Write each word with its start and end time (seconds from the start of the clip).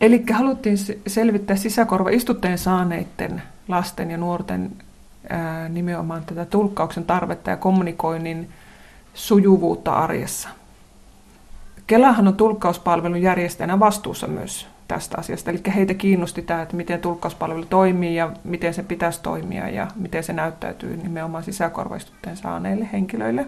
Eli 0.00 0.24
haluttiin 0.32 0.76
selvittää 1.06 1.56
sisäkorvaistutteen 1.56 2.58
saaneiden 2.58 3.42
lasten 3.68 4.10
ja 4.10 4.16
nuorten 4.16 4.72
ää, 5.28 5.68
nimenomaan 5.68 6.24
tätä 6.24 6.44
tulkkauksen 6.44 7.04
tarvetta 7.04 7.50
ja 7.50 7.56
kommunikoinnin 7.56 8.48
sujuvuutta 9.14 9.92
arjessa. 9.92 10.48
Kelahan 11.86 12.28
on 12.28 12.36
tulkkauspalvelun 12.36 13.22
järjestäjänä 13.22 13.80
vastuussa 13.80 14.26
myös 14.26 14.66
tästä 14.88 15.18
asiasta. 15.18 15.50
Eli 15.50 15.60
heitä 15.74 15.94
kiinnosti 15.94 16.42
tämä, 16.42 16.62
että 16.62 16.76
miten 16.76 17.00
tulkkauspalvelu 17.00 17.64
toimii 17.64 18.16
ja 18.16 18.32
miten 18.44 18.74
se 18.74 18.82
pitäisi 18.82 19.22
toimia 19.22 19.68
ja 19.68 19.88
miten 19.96 20.24
se 20.24 20.32
näyttäytyy 20.32 20.96
nimenomaan 20.96 21.44
sisäkorvaistutteen 21.44 22.36
saaneille 22.36 22.88
henkilöille. 22.92 23.46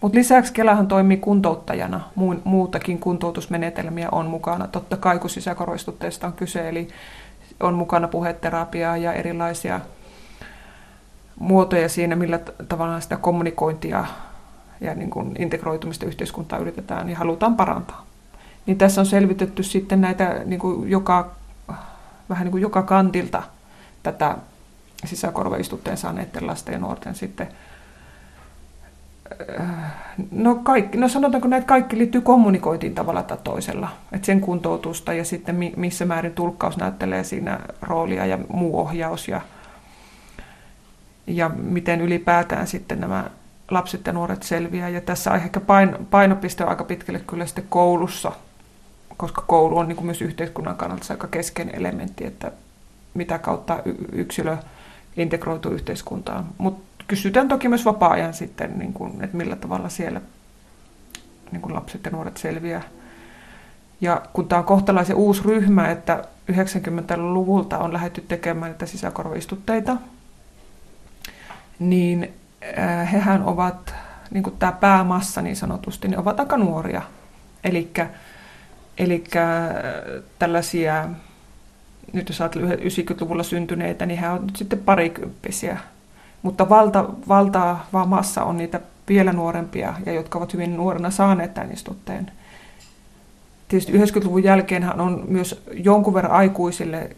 Mutta 0.00 0.18
lisäksi 0.18 0.52
Kelahan 0.52 0.86
toimii 0.86 1.16
kuntouttajana. 1.16 2.00
Muutakin 2.44 2.98
kuntoutusmenetelmiä 2.98 4.08
on 4.12 4.26
mukana. 4.26 4.68
Totta 4.68 4.96
kai 4.96 5.18
kun 5.18 5.30
sisäkorvaistutteesta 5.30 6.26
on 6.26 6.32
kyse, 6.32 6.68
eli 6.68 6.88
on 7.60 7.74
mukana 7.74 8.08
puheterapiaa 8.08 8.96
ja 8.96 9.12
erilaisia 9.12 9.80
muotoja 11.38 11.88
siinä, 11.88 12.16
millä 12.16 12.38
tavalla 12.68 13.00
sitä 13.00 13.16
kommunikointia 13.16 14.04
ja 14.80 14.94
niin 14.94 15.10
kuin 15.10 15.34
integroitumista 15.38 16.06
yhteiskuntaa 16.06 16.58
yritetään 16.58 17.08
ja 17.08 17.16
halutaan 17.16 17.56
parantaa. 17.56 18.06
Niin 18.66 18.78
tässä 18.78 19.00
on 19.00 19.06
selvitetty 19.06 19.62
sitten 19.62 20.00
näitä 20.00 20.40
niin 20.44 20.60
kuin 20.60 20.90
joka, 20.90 21.30
vähän 22.28 22.44
niin 22.44 22.50
kuin 22.50 22.62
joka 22.62 22.82
kantilta 22.82 23.42
tätä 24.02 24.36
sisäkorvaistutteen 25.04 25.96
saaneiden 25.96 26.46
lasten 26.46 26.72
ja 26.72 26.78
nuorten 26.78 27.14
sitten 27.14 27.48
No, 30.30 30.54
kaikki, 30.54 30.98
no 30.98 31.08
sanotaanko 31.08 31.48
näitä 31.48 31.66
kaikki 31.66 31.98
liittyy 31.98 32.20
kommunikointiin 32.20 32.94
tavalla 32.94 33.22
tai 33.22 33.38
toisella. 33.44 33.88
että 34.12 34.26
sen 34.26 34.40
kuntoutusta 34.40 35.12
ja 35.12 35.24
sitten 35.24 35.72
missä 35.76 36.04
määrin 36.04 36.32
tulkkaus 36.32 36.76
näyttelee 36.76 37.24
siinä 37.24 37.60
roolia 37.82 38.26
ja 38.26 38.38
muu 38.48 38.80
ohjaus 38.80 39.28
ja, 39.28 39.40
ja 41.26 41.48
miten 41.48 42.00
ylipäätään 42.00 42.66
sitten 42.66 43.00
nämä 43.00 43.30
lapset 43.70 44.06
ja 44.06 44.12
nuoret 44.12 44.42
selviää. 44.42 44.88
Ja 44.88 45.00
tässä 45.00 45.34
ehkä 45.34 45.60
painopiste 46.10 46.64
on 46.64 46.70
aika 46.70 46.84
pitkälle 46.84 47.20
kyllä 47.26 47.46
sitten 47.46 47.66
koulussa, 47.68 48.32
koska 49.16 49.42
koulu 49.46 49.78
on 49.78 49.88
niin 49.88 49.96
kuin 49.96 50.06
myös 50.06 50.22
yhteiskunnan 50.22 50.76
kannalta 50.76 51.04
aika 51.10 51.26
keskeinen 51.26 51.74
elementti, 51.74 52.26
että 52.26 52.52
mitä 53.14 53.38
kautta 53.38 53.78
yksilö 54.12 54.56
integroituu 55.16 55.72
yhteiskuntaan. 55.72 56.44
Mutta 56.58 56.85
kysytään 57.06 57.48
toki 57.48 57.68
myös 57.68 57.84
vapaa-ajan 57.84 58.34
sitten, 58.34 58.78
niin 58.78 58.92
kuin, 58.92 59.24
että 59.24 59.36
millä 59.36 59.56
tavalla 59.56 59.88
siellä 59.88 60.20
niin 61.52 61.62
kuin 61.62 61.74
lapset 61.74 62.04
ja 62.04 62.10
nuoret 62.10 62.36
selviää. 62.36 62.82
Ja 64.00 64.22
kun 64.32 64.48
tämä 64.48 64.58
on 64.58 64.64
kohtalaisen 64.64 65.16
uusi 65.16 65.42
ryhmä, 65.44 65.90
että 65.90 66.24
90-luvulta 66.52 67.78
on 67.78 67.92
lähdetty 67.92 68.20
tekemään 68.28 68.70
näitä 68.70 68.86
sisäkorvaistutteita, 68.86 69.96
niin 71.78 72.34
Äh, 72.78 73.12
hehän 73.12 73.42
ovat, 73.42 73.94
niin 74.30 74.42
kuin 74.42 74.56
tämä 74.58 74.72
päämassa 74.72 75.42
niin 75.42 75.56
sanotusti, 75.56 76.08
niin 76.08 76.18
ovat 76.18 76.40
aika 76.40 76.56
nuoria. 76.56 77.02
Eli 78.98 79.24
tällaisia, 80.38 81.08
nyt 82.12 82.28
jos 82.28 82.40
ajatellaan 82.40 82.72
90-luvulla 82.72 83.42
syntyneitä, 83.42 84.06
niin 84.06 84.20
he 84.20 84.28
ovat 84.28 84.42
nyt 84.42 84.56
sitten 84.56 84.78
parikymppisiä. 84.78 85.78
Mutta 86.46 86.68
valta, 86.68 87.04
valtava 87.28 88.04
massa 88.04 88.44
on 88.44 88.56
niitä 88.56 88.80
vielä 89.08 89.32
nuorempia 89.32 89.94
ja 90.06 90.12
jotka 90.12 90.38
ovat 90.38 90.52
hyvin 90.52 90.76
nuorena 90.76 91.10
saaneet 91.10 91.54
tämän 91.54 91.72
istutteen. 91.72 92.30
Tietysti 93.68 93.92
90-luvun 93.92 94.44
jälkeen 94.44 95.00
on 95.00 95.24
myös 95.28 95.64
jonkun 95.72 96.14
verran 96.14 96.32
aikuisille 96.32 97.16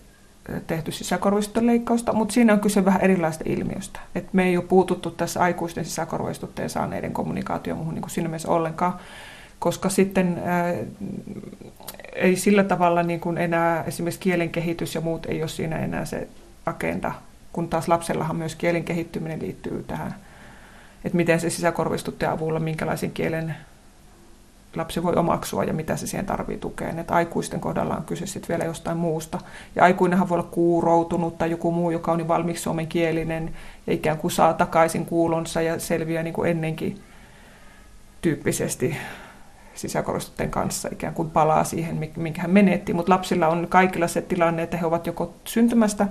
tehty 0.66 0.92
sisäkorvaistutteen 0.92 1.66
leikkausta, 1.66 2.12
mutta 2.12 2.34
siinä 2.34 2.52
on 2.52 2.60
kyse 2.60 2.84
vähän 2.84 3.00
erilaista 3.00 3.44
ilmiöstä. 3.46 4.00
Et 4.14 4.32
me 4.32 4.44
ei 4.44 4.56
ole 4.56 4.64
puututtu 4.64 5.10
tässä 5.10 5.40
aikuisten 5.40 5.84
sisäkorvaistutteen 5.84 6.70
saaneiden 6.70 7.12
kommunikaatioon 7.12 7.78
muuhun 7.78 7.94
niin 7.94 8.10
siinä 8.10 8.28
mielessä 8.28 8.50
ollenkaan, 8.50 8.96
koska 9.58 9.88
sitten 9.88 10.42
ää, 10.44 10.74
ei 12.12 12.36
sillä 12.36 12.64
tavalla 12.64 13.02
niin 13.02 13.20
kuin 13.20 13.38
enää 13.38 13.84
esimerkiksi 13.84 14.20
kielen 14.20 14.50
kehitys 14.50 14.94
ja 14.94 15.00
muut 15.00 15.26
ei 15.26 15.42
ole 15.42 15.48
siinä 15.48 15.78
enää 15.78 16.04
se 16.04 16.28
agenda, 16.66 17.12
kun 17.52 17.68
taas 17.68 17.88
lapsellahan 17.88 18.36
myös 18.36 18.54
kielen 18.54 18.84
kehittyminen 18.84 19.42
liittyy 19.42 19.84
tähän, 19.86 20.14
että 21.04 21.16
miten 21.16 21.40
se 21.40 21.50
sisäkorvaistutteen 21.50 22.32
avulla, 22.32 22.60
minkälaisen 22.60 23.10
kielen 23.10 23.54
lapsi 24.76 25.02
voi 25.02 25.14
omaksua 25.14 25.64
ja 25.64 25.72
mitä 25.72 25.96
se 25.96 26.06
siihen 26.06 26.26
tarvii 26.26 26.58
tukeen. 26.58 26.98
Että 26.98 27.14
aikuisten 27.14 27.60
kohdalla 27.60 27.96
on 27.96 28.04
kyse 28.04 28.26
sitten 28.26 28.48
vielä 28.48 28.64
jostain 28.64 28.96
muusta. 28.96 29.38
Ja 29.76 29.84
aikuinenhan 29.84 30.28
voi 30.28 30.38
olla 30.38 30.48
kuuroutunut 30.50 31.38
tai 31.38 31.50
joku 31.50 31.72
muu, 31.72 31.90
joka 31.90 32.12
on 32.12 32.18
niin 32.18 32.28
valmiiksi 32.28 32.62
suomenkielinen 32.62 33.54
ja 33.86 33.92
ikään 33.92 34.18
kuin 34.18 34.30
saa 34.30 34.54
takaisin 34.54 35.06
kuulonsa 35.06 35.62
ja 35.62 35.78
selviää 35.78 36.22
niin 36.22 36.34
kuin 36.34 36.50
ennenkin 36.50 37.00
tyyppisesti 38.22 38.96
sisäkorostutteen 39.74 40.50
kanssa 40.50 40.88
ikään 40.92 41.14
kuin 41.14 41.30
palaa 41.30 41.64
siihen, 41.64 42.10
minkä 42.16 42.42
hän 42.42 42.50
menetti. 42.50 42.92
Mutta 42.92 43.12
lapsilla 43.12 43.48
on 43.48 43.66
kaikilla 43.68 44.08
se 44.08 44.22
tilanne, 44.22 44.62
että 44.62 44.76
he 44.76 44.86
ovat 44.86 45.06
joko 45.06 45.34
syntymästä 45.44 46.06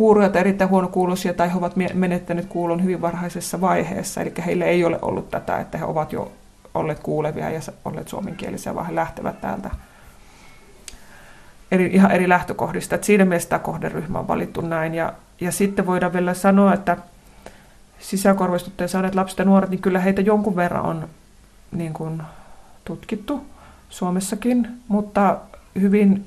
kuuroja 0.00 0.28
tai 0.28 0.40
erittäin 0.40 0.70
huonokuuloisia 0.70 1.34
tai 1.34 1.52
he 1.52 1.58
ovat 1.58 1.74
menettäneet 1.94 2.46
kuulon 2.46 2.82
hyvin 2.82 3.00
varhaisessa 3.00 3.60
vaiheessa. 3.60 4.20
Eli 4.20 4.32
heillä 4.46 4.64
ei 4.64 4.84
ole 4.84 4.98
ollut 5.02 5.30
tätä, 5.30 5.58
että 5.58 5.78
he 5.78 5.84
ovat 5.84 6.12
jo 6.12 6.32
olleet 6.74 7.00
kuulevia 7.00 7.50
ja 7.50 7.60
olleet 7.84 8.08
suomenkielisiä, 8.08 8.74
vaan 8.74 8.86
he 8.86 8.94
lähtevät 8.94 9.40
täältä 9.40 9.70
eri, 11.70 11.90
ihan 11.92 12.10
eri 12.10 12.28
lähtökohdista. 12.28 12.94
Et 12.94 13.04
siinä 13.04 13.24
mielessä 13.24 13.48
tämä 13.48 13.58
kohderyhmä 13.58 14.18
on 14.18 14.28
valittu 14.28 14.60
näin. 14.60 14.94
Ja, 14.94 15.12
ja 15.40 15.52
sitten 15.52 15.86
voidaan 15.86 16.12
vielä 16.12 16.34
sanoa, 16.34 16.74
että 16.74 16.96
sisäkorvaistutteen 17.98 18.88
saaneet 18.88 19.14
lapset 19.14 19.38
ja 19.38 19.44
nuoret, 19.44 19.70
niin 19.70 19.82
kyllä 19.82 19.98
heitä 20.00 20.20
jonkun 20.20 20.56
verran 20.56 20.84
on 20.84 21.08
niin 21.72 21.92
kuin, 21.92 22.22
tutkittu 22.84 23.46
Suomessakin, 23.88 24.68
mutta 24.88 25.36
hyvin, 25.80 26.26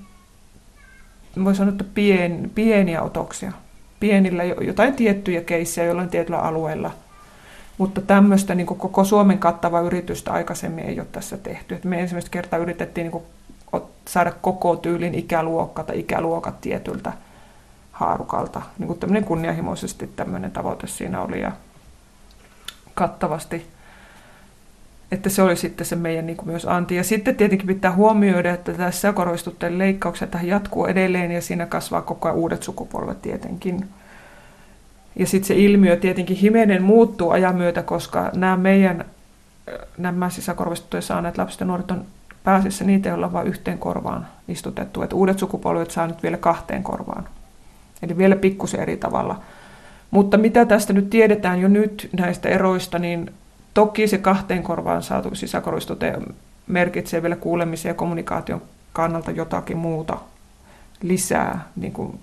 voi 1.43 1.55
sanoa, 1.55 1.71
että 1.71 1.85
pien, 1.93 2.51
pieniä 2.55 3.01
otoksia. 3.01 3.62
Pienillä 3.99 4.43
jotain 4.43 4.93
tiettyjä 4.93 5.41
keissejä 5.41 5.87
jollain 5.87 6.09
tietyllä 6.09 6.39
alueella– 6.39 6.91
mutta 7.77 8.01
tämmöistä 8.01 8.55
niin 8.55 8.67
koko 8.67 9.03
Suomen 9.03 9.39
kattava 9.39 9.81
yritystä 9.81 10.31
aikaisemmin 10.31 10.85
ei 10.85 10.99
ole 10.99 11.07
tässä 11.11 11.37
tehty. 11.37 11.75
Et 11.75 11.83
me 11.83 11.99
ensimmäistä 11.99 12.31
kertaa 12.31 12.59
yritettiin 12.59 13.11
niin 13.11 13.83
saada 14.07 14.31
koko 14.41 14.75
tyylin 14.75 15.15
ikäluokka 15.15 15.83
tai 15.83 15.99
ikäluokat 15.99 16.61
tietyltä 16.61 17.13
haarukalta. 17.91 18.61
Niin 18.77 18.87
kuin 18.87 19.25
kunnianhimoisesti 19.25 20.09
tämmöinen 20.15 20.51
tavoite 20.51 20.87
siinä 20.87 21.21
oli 21.21 21.41
ja 21.41 21.51
kattavasti. 22.93 23.67
Että 25.13 25.29
se 25.29 25.41
oli 25.41 25.55
sitten 25.55 25.85
se 25.85 25.95
meidän 25.95 26.25
niin 26.25 26.37
kuin 26.37 26.49
myös 26.49 26.65
anti. 26.65 26.95
Ja 26.95 27.03
sitten 27.03 27.35
tietenkin 27.35 27.67
pitää 27.67 27.91
huomioida, 27.91 28.53
että 28.53 28.73
tässä 28.73 29.13
korvistutteen 29.13 29.77
leikkaukset 29.77 30.37
jatkuu 30.43 30.85
edelleen 30.85 31.31
ja 31.31 31.41
siinä 31.41 31.65
kasvaa 31.65 32.01
koko 32.01 32.27
ajan 32.27 32.37
uudet 32.37 32.63
sukupolvet 32.63 33.21
tietenkin. 33.21 33.85
Ja 35.15 35.27
sitten 35.27 35.47
se 35.47 35.55
ilmiö 35.55 35.95
tietenkin 35.95 36.37
himenen 36.37 36.83
muuttuu 36.83 37.29
ajan 37.29 37.55
myötä, 37.55 37.83
koska 37.83 38.31
nämä 38.35 38.57
meidän 38.57 39.05
nämä 39.97 40.29
sisäkorvistuttuja 40.29 41.01
saaneet 41.01 41.37
lapset 41.37 41.59
ja 41.59 41.65
nuoret 41.65 41.91
on 41.91 42.05
pääasiassa 42.43 42.85
niitä, 42.85 43.09
joilla 43.09 43.25
on 43.25 43.33
vain 43.33 43.47
yhteen 43.47 43.77
korvaan 43.77 44.27
istutettu. 44.47 45.01
Että 45.01 45.15
uudet 45.15 45.39
sukupolvet 45.39 45.91
saa 45.91 46.07
nyt 46.07 46.23
vielä 46.23 46.37
kahteen 46.37 46.83
korvaan. 46.83 47.27
Eli 48.01 48.17
vielä 48.17 48.35
pikkusen 48.35 48.79
eri 48.79 48.97
tavalla. 48.97 49.39
Mutta 50.11 50.37
mitä 50.37 50.65
tästä 50.65 50.93
nyt 50.93 51.09
tiedetään 51.09 51.61
jo 51.61 51.67
nyt 51.67 52.09
näistä 52.17 52.49
eroista, 52.49 52.99
niin 52.99 53.31
toki 53.73 54.07
se 54.07 54.17
kahteen 54.17 54.63
korvaan 54.63 55.03
saatu 55.03 55.35
sisäkorvistute 55.35 56.13
merkitsee 56.67 57.21
vielä 57.21 57.35
kuulemisen 57.35 57.89
ja 57.89 57.93
kommunikaation 57.93 58.61
kannalta 58.93 59.31
jotakin 59.31 59.77
muuta 59.77 60.17
lisää, 61.01 61.67
niin 61.75 61.93
kuin 61.93 62.19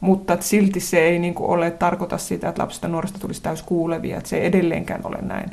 mutta 0.00 0.36
silti 0.40 0.80
se 0.80 0.98
ei 0.98 1.18
niin 1.18 1.34
kuin 1.34 1.50
ole 1.50 1.70
tarkoita 1.70 2.18
sitä, 2.18 2.48
että 2.48 2.62
lapsista 2.62 2.86
ja 2.86 2.90
nuorista 2.90 3.18
tulisi 3.18 3.42
kuulevia, 3.66 4.16
että 4.16 4.28
se 4.28 4.36
ei 4.36 4.46
edelleenkään 4.46 5.00
ole 5.04 5.18
näin. 5.22 5.50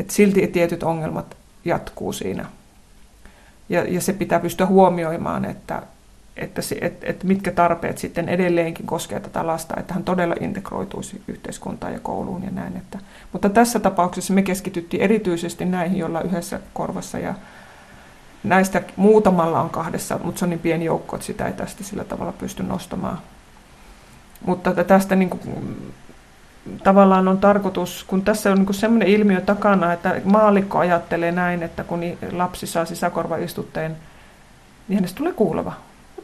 Et 0.00 0.10
silti 0.10 0.46
tietyt 0.46 0.82
ongelmat 0.82 1.36
jatkuu 1.64 2.12
siinä. 2.12 2.46
Ja, 3.68 3.84
ja 3.84 4.00
se 4.00 4.12
pitää 4.12 4.40
pystyä 4.40 4.66
huomioimaan, 4.66 5.44
että, 5.44 5.82
että, 6.36 6.62
se, 6.62 6.78
että, 6.80 7.06
että 7.06 7.26
mitkä 7.26 7.50
tarpeet 7.50 7.98
sitten 7.98 8.28
edelleenkin 8.28 8.86
koskee 8.86 9.20
tätä 9.20 9.46
lasta, 9.46 9.74
että 9.80 9.94
hän 9.94 10.04
todella 10.04 10.34
integroituisi 10.40 11.22
yhteiskuntaan 11.28 11.92
ja 11.92 12.00
kouluun 12.00 12.42
ja 12.42 12.50
näin. 12.50 12.76
Että, 12.76 12.98
mutta 13.32 13.48
tässä 13.48 13.78
tapauksessa 13.78 14.34
me 14.34 14.42
keskityttiin 14.42 15.02
erityisesti 15.02 15.64
näihin, 15.64 15.98
joilla 15.98 16.20
yhdessä 16.20 16.60
korvassa 16.74 17.18
ja 17.18 17.34
näistä 18.44 18.82
muutamalla 18.96 19.60
on 19.60 19.70
kahdessa, 19.70 20.20
mutta 20.24 20.38
se 20.38 20.44
on 20.44 20.50
niin 20.50 20.60
pieni 20.60 20.84
joukko, 20.84 21.16
että 21.16 21.26
sitä 21.26 21.46
ei 21.46 21.52
tästä 21.52 21.84
sillä 21.84 22.04
tavalla 22.04 22.32
pysty 22.32 22.62
nostamaan. 22.62 23.18
Mutta 24.46 24.84
tästä 24.84 25.16
niin 25.16 25.30
kuin, 25.30 25.42
tavallaan 26.84 27.28
on 27.28 27.38
tarkoitus, 27.38 28.04
kun 28.04 28.22
tässä 28.22 28.52
on 28.52 28.58
niin 28.58 28.74
sellainen 28.74 29.08
ilmiö 29.08 29.40
takana, 29.40 29.92
että 29.92 30.20
maalikko 30.24 30.78
ajattelee 30.78 31.32
näin, 31.32 31.62
että 31.62 31.84
kun 31.84 32.00
lapsi 32.32 32.66
saa 32.66 32.84
sisäkorvaistutteen 32.84 33.96
niin 34.88 34.96
hänestä 34.96 35.18
tulee 35.18 35.32
kuuleva. 35.32 35.72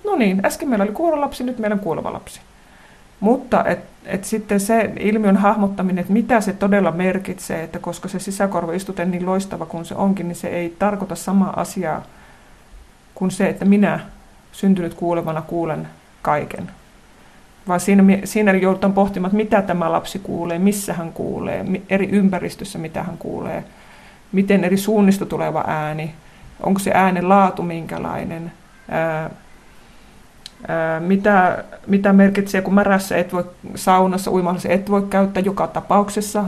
No 0.06 0.17
niin, 0.17 0.47
äsken 0.47 0.69
meillä 0.69 0.82
oli 0.82 0.93
kuuleva 0.93 1.20
lapsi, 1.20 1.44
nyt 1.44 1.58
meillä 1.58 1.75
on 1.75 1.81
kuuleva 1.81 2.12
lapsi. 2.12 2.41
Mutta 3.20 3.64
et, 3.64 3.79
et 4.05 4.25
sitten 4.25 4.61
se 4.61 4.93
ilmiön 5.00 5.37
hahmottaminen, 5.37 5.99
että 5.99 6.12
mitä 6.12 6.41
se 6.41 6.53
todella 6.53 6.93
merkitsee, 6.93 7.62
että 7.62 7.79
koska 7.79 8.08
se 8.08 8.19
sisäkorvaistute 8.19 9.05
niin 9.05 9.26
loistava 9.26 9.67
kuin 9.67 9.85
se 9.85 9.94
onkin, 9.94 10.29
niin 10.29 10.37
se 10.37 10.49
ei 10.49 10.76
tarkoita 10.79 11.14
samaa 11.14 11.61
asiaa 11.61 12.03
kuin 13.14 13.31
se, 13.31 13.49
että 13.49 13.64
minä 13.64 14.00
syntynyt 14.53 14.94
kuulevana 14.94 15.43
kuulen 15.43 15.88
kaiken. 16.23 16.70
Vaan 17.69 17.81
siinä, 17.81 18.02
siinä 18.25 18.52
joudutaan 18.52 18.93
pohtimaan, 18.93 19.29
että 19.29 19.37
mitä 19.37 19.62
tämä 19.62 19.93
lapsi 19.93 20.19
kuulee, 20.19 20.59
missä 20.59 20.93
hän 20.93 21.12
kuulee, 21.12 21.64
eri 21.91 22.09
ympäristössä 22.09 22.79
mitä 22.79 23.02
hän 23.02 23.19
kuulee, 23.19 23.64
miten 24.32 24.64
eri 24.64 24.76
suunnista 24.76 25.26
tuleva 25.26 25.64
ääni, 25.67 26.14
onko 26.61 26.79
se 26.79 26.91
äänen 26.94 27.29
laatu 27.29 27.62
minkälainen, 27.62 28.52
ää, 28.88 29.31
mitä, 31.00 31.64
mitä 31.87 32.12
merkitsee, 32.12 32.62
kun 32.62 32.75
märässä 32.75 33.17
et 33.17 33.32
voi 33.32 33.44
saunassa 33.75 34.31
uimassa, 34.31 34.69
et 34.69 34.91
voi 34.91 35.06
käyttää 35.11 35.43
joka 35.43 35.67
tapauksessa 35.67 36.44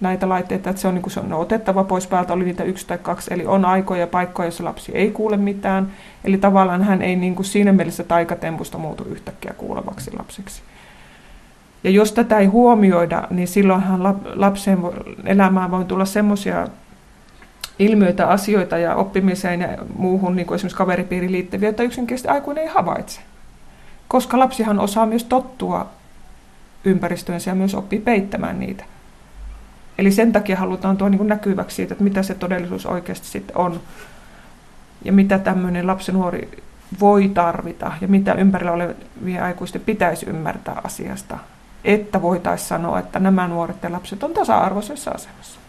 näitä 0.00 0.28
laitteita, 0.28 0.70
että 0.70 0.82
se 0.82 0.88
on, 0.88 0.94
niin 0.94 1.10
se 1.10 1.20
on 1.20 1.32
otettava 1.32 1.84
pois 1.84 2.06
päältä, 2.06 2.32
oli 2.32 2.44
niitä 2.44 2.64
yksi 2.64 2.86
tai 2.86 2.98
kaksi, 2.98 3.34
eli 3.34 3.46
on 3.46 3.64
aikoja 3.64 4.00
ja 4.00 4.06
paikkoja, 4.06 4.46
joissa 4.46 4.64
lapsi 4.64 4.92
ei 4.94 5.10
kuule 5.10 5.36
mitään, 5.36 5.92
eli 6.24 6.38
tavallaan 6.38 6.82
hän 6.82 7.02
ei 7.02 7.16
niin 7.16 7.34
kuin 7.34 7.46
siinä 7.46 7.72
mielessä 7.72 8.04
taikatempusta 8.04 8.78
muutu 8.78 9.04
yhtäkkiä 9.04 9.54
kuulevaksi 9.56 10.10
lapseksi. 10.18 10.62
Ja 11.84 11.90
jos 11.90 12.12
tätä 12.12 12.38
ei 12.38 12.46
huomioida, 12.46 13.22
niin 13.30 13.48
silloinhan 13.48 14.16
lapsen 14.34 14.78
elämään 15.24 15.70
voi 15.70 15.84
tulla 15.84 16.04
semmoisia 16.04 16.68
ilmiöitä, 17.78 18.28
asioita 18.28 18.78
ja 18.78 18.94
oppimiseen 18.94 19.60
ja 19.60 19.68
muuhun, 19.96 20.36
niin 20.36 20.46
kuin 20.46 20.56
esimerkiksi 20.56 20.78
kaveripiiriin 20.78 21.32
liittyviä, 21.32 21.68
joita 21.68 21.82
yksinkertaisesti 21.82 22.28
aikuinen 22.28 22.64
ei 22.64 22.70
havaitse. 22.74 23.20
Koska 24.08 24.38
lapsihan 24.38 24.78
osaa 24.80 25.06
myös 25.06 25.24
tottua 25.24 25.86
ympäristöönsä 26.84 27.50
ja 27.50 27.54
myös 27.54 27.74
oppii 27.74 27.98
peittämään 27.98 28.60
niitä. 28.60 28.84
Eli 29.98 30.12
sen 30.12 30.32
takia 30.32 30.56
halutaan 30.56 30.96
tuo 30.96 31.08
niin 31.08 31.26
näkyväksi 31.26 31.76
siitä, 31.76 31.94
että 31.94 32.04
mitä 32.04 32.22
se 32.22 32.34
todellisuus 32.34 32.86
oikeasti 32.86 33.26
sitten 33.26 33.56
on. 33.56 33.80
Ja 35.04 35.12
mitä 35.12 35.38
tämmöinen 35.38 35.86
lapsi 35.86 36.12
nuori 36.12 36.62
voi 37.00 37.28
tarvita 37.28 37.92
ja 38.00 38.08
mitä 38.08 38.34
ympärillä 38.34 38.72
olevien 38.72 39.42
aikuisten 39.42 39.80
pitäisi 39.80 40.26
ymmärtää 40.26 40.80
asiasta, 40.84 41.38
että 41.84 42.22
voitaisiin 42.22 42.68
sanoa, 42.68 42.98
että 42.98 43.18
nämä 43.18 43.48
nuoret 43.48 43.82
ja 43.82 43.92
lapset 43.92 44.22
on 44.22 44.34
tasa-arvoisessa 44.34 45.10
asemassa. 45.10 45.60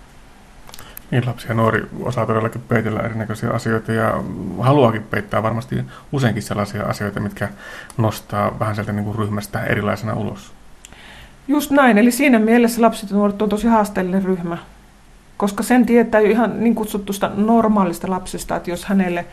Niin, 1.11 1.27
lapsi 1.27 1.47
ja 1.47 1.53
nuori 1.53 1.89
osaa 2.03 2.25
todellakin 2.25 2.61
peitellä 2.61 2.99
erinäköisiä 2.99 3.49
asioita 3.49 3.91
ja 3.91 4.23
haluakin 4.59 5.03
peittää 5.03 5.43
varmasti 5.43 5.75
useinkin 6.11 6.43
sellaisia 6.43 6.83
asioita, 6.83 7.19
mitkä 7.19 7.49
nostaa 7.97 8.59
vähän 8.59 8.75
sieltä 8.75 8.93
niin 8.93 9.05
kuin 9.05 9.15
ryhmästä 9.15 9.63
erilaisena 9.63 10.13
ulos. 10.13 10.53
Just 11.47 11.71
näin, 11.71 11.97
eli 11.97 12.11
siinä 12.11 12.39
mielessä 12.39 12.81
lapset 12.81 13.09
ja 13.09 13.15
nuoret 13.15 13.41
on 13.41 13.49
tosi 13.49 13.67
haasteellinen 13.67 14.23
ryhmä, 14.23 14.57
koska 15.37 15.63
sen 15.63 15.85
tietää 15.85 16.21
jo 16.21 16.29
ihan 16.29 16.63
niin 16.63 16.75
kutsutusta 16.75 17.31
normaalista 17.35 18.09
lapsesta, 18.09 18.55
että 18.55 18.69
jos 18.69 18.85
hänelle 18.85 19.25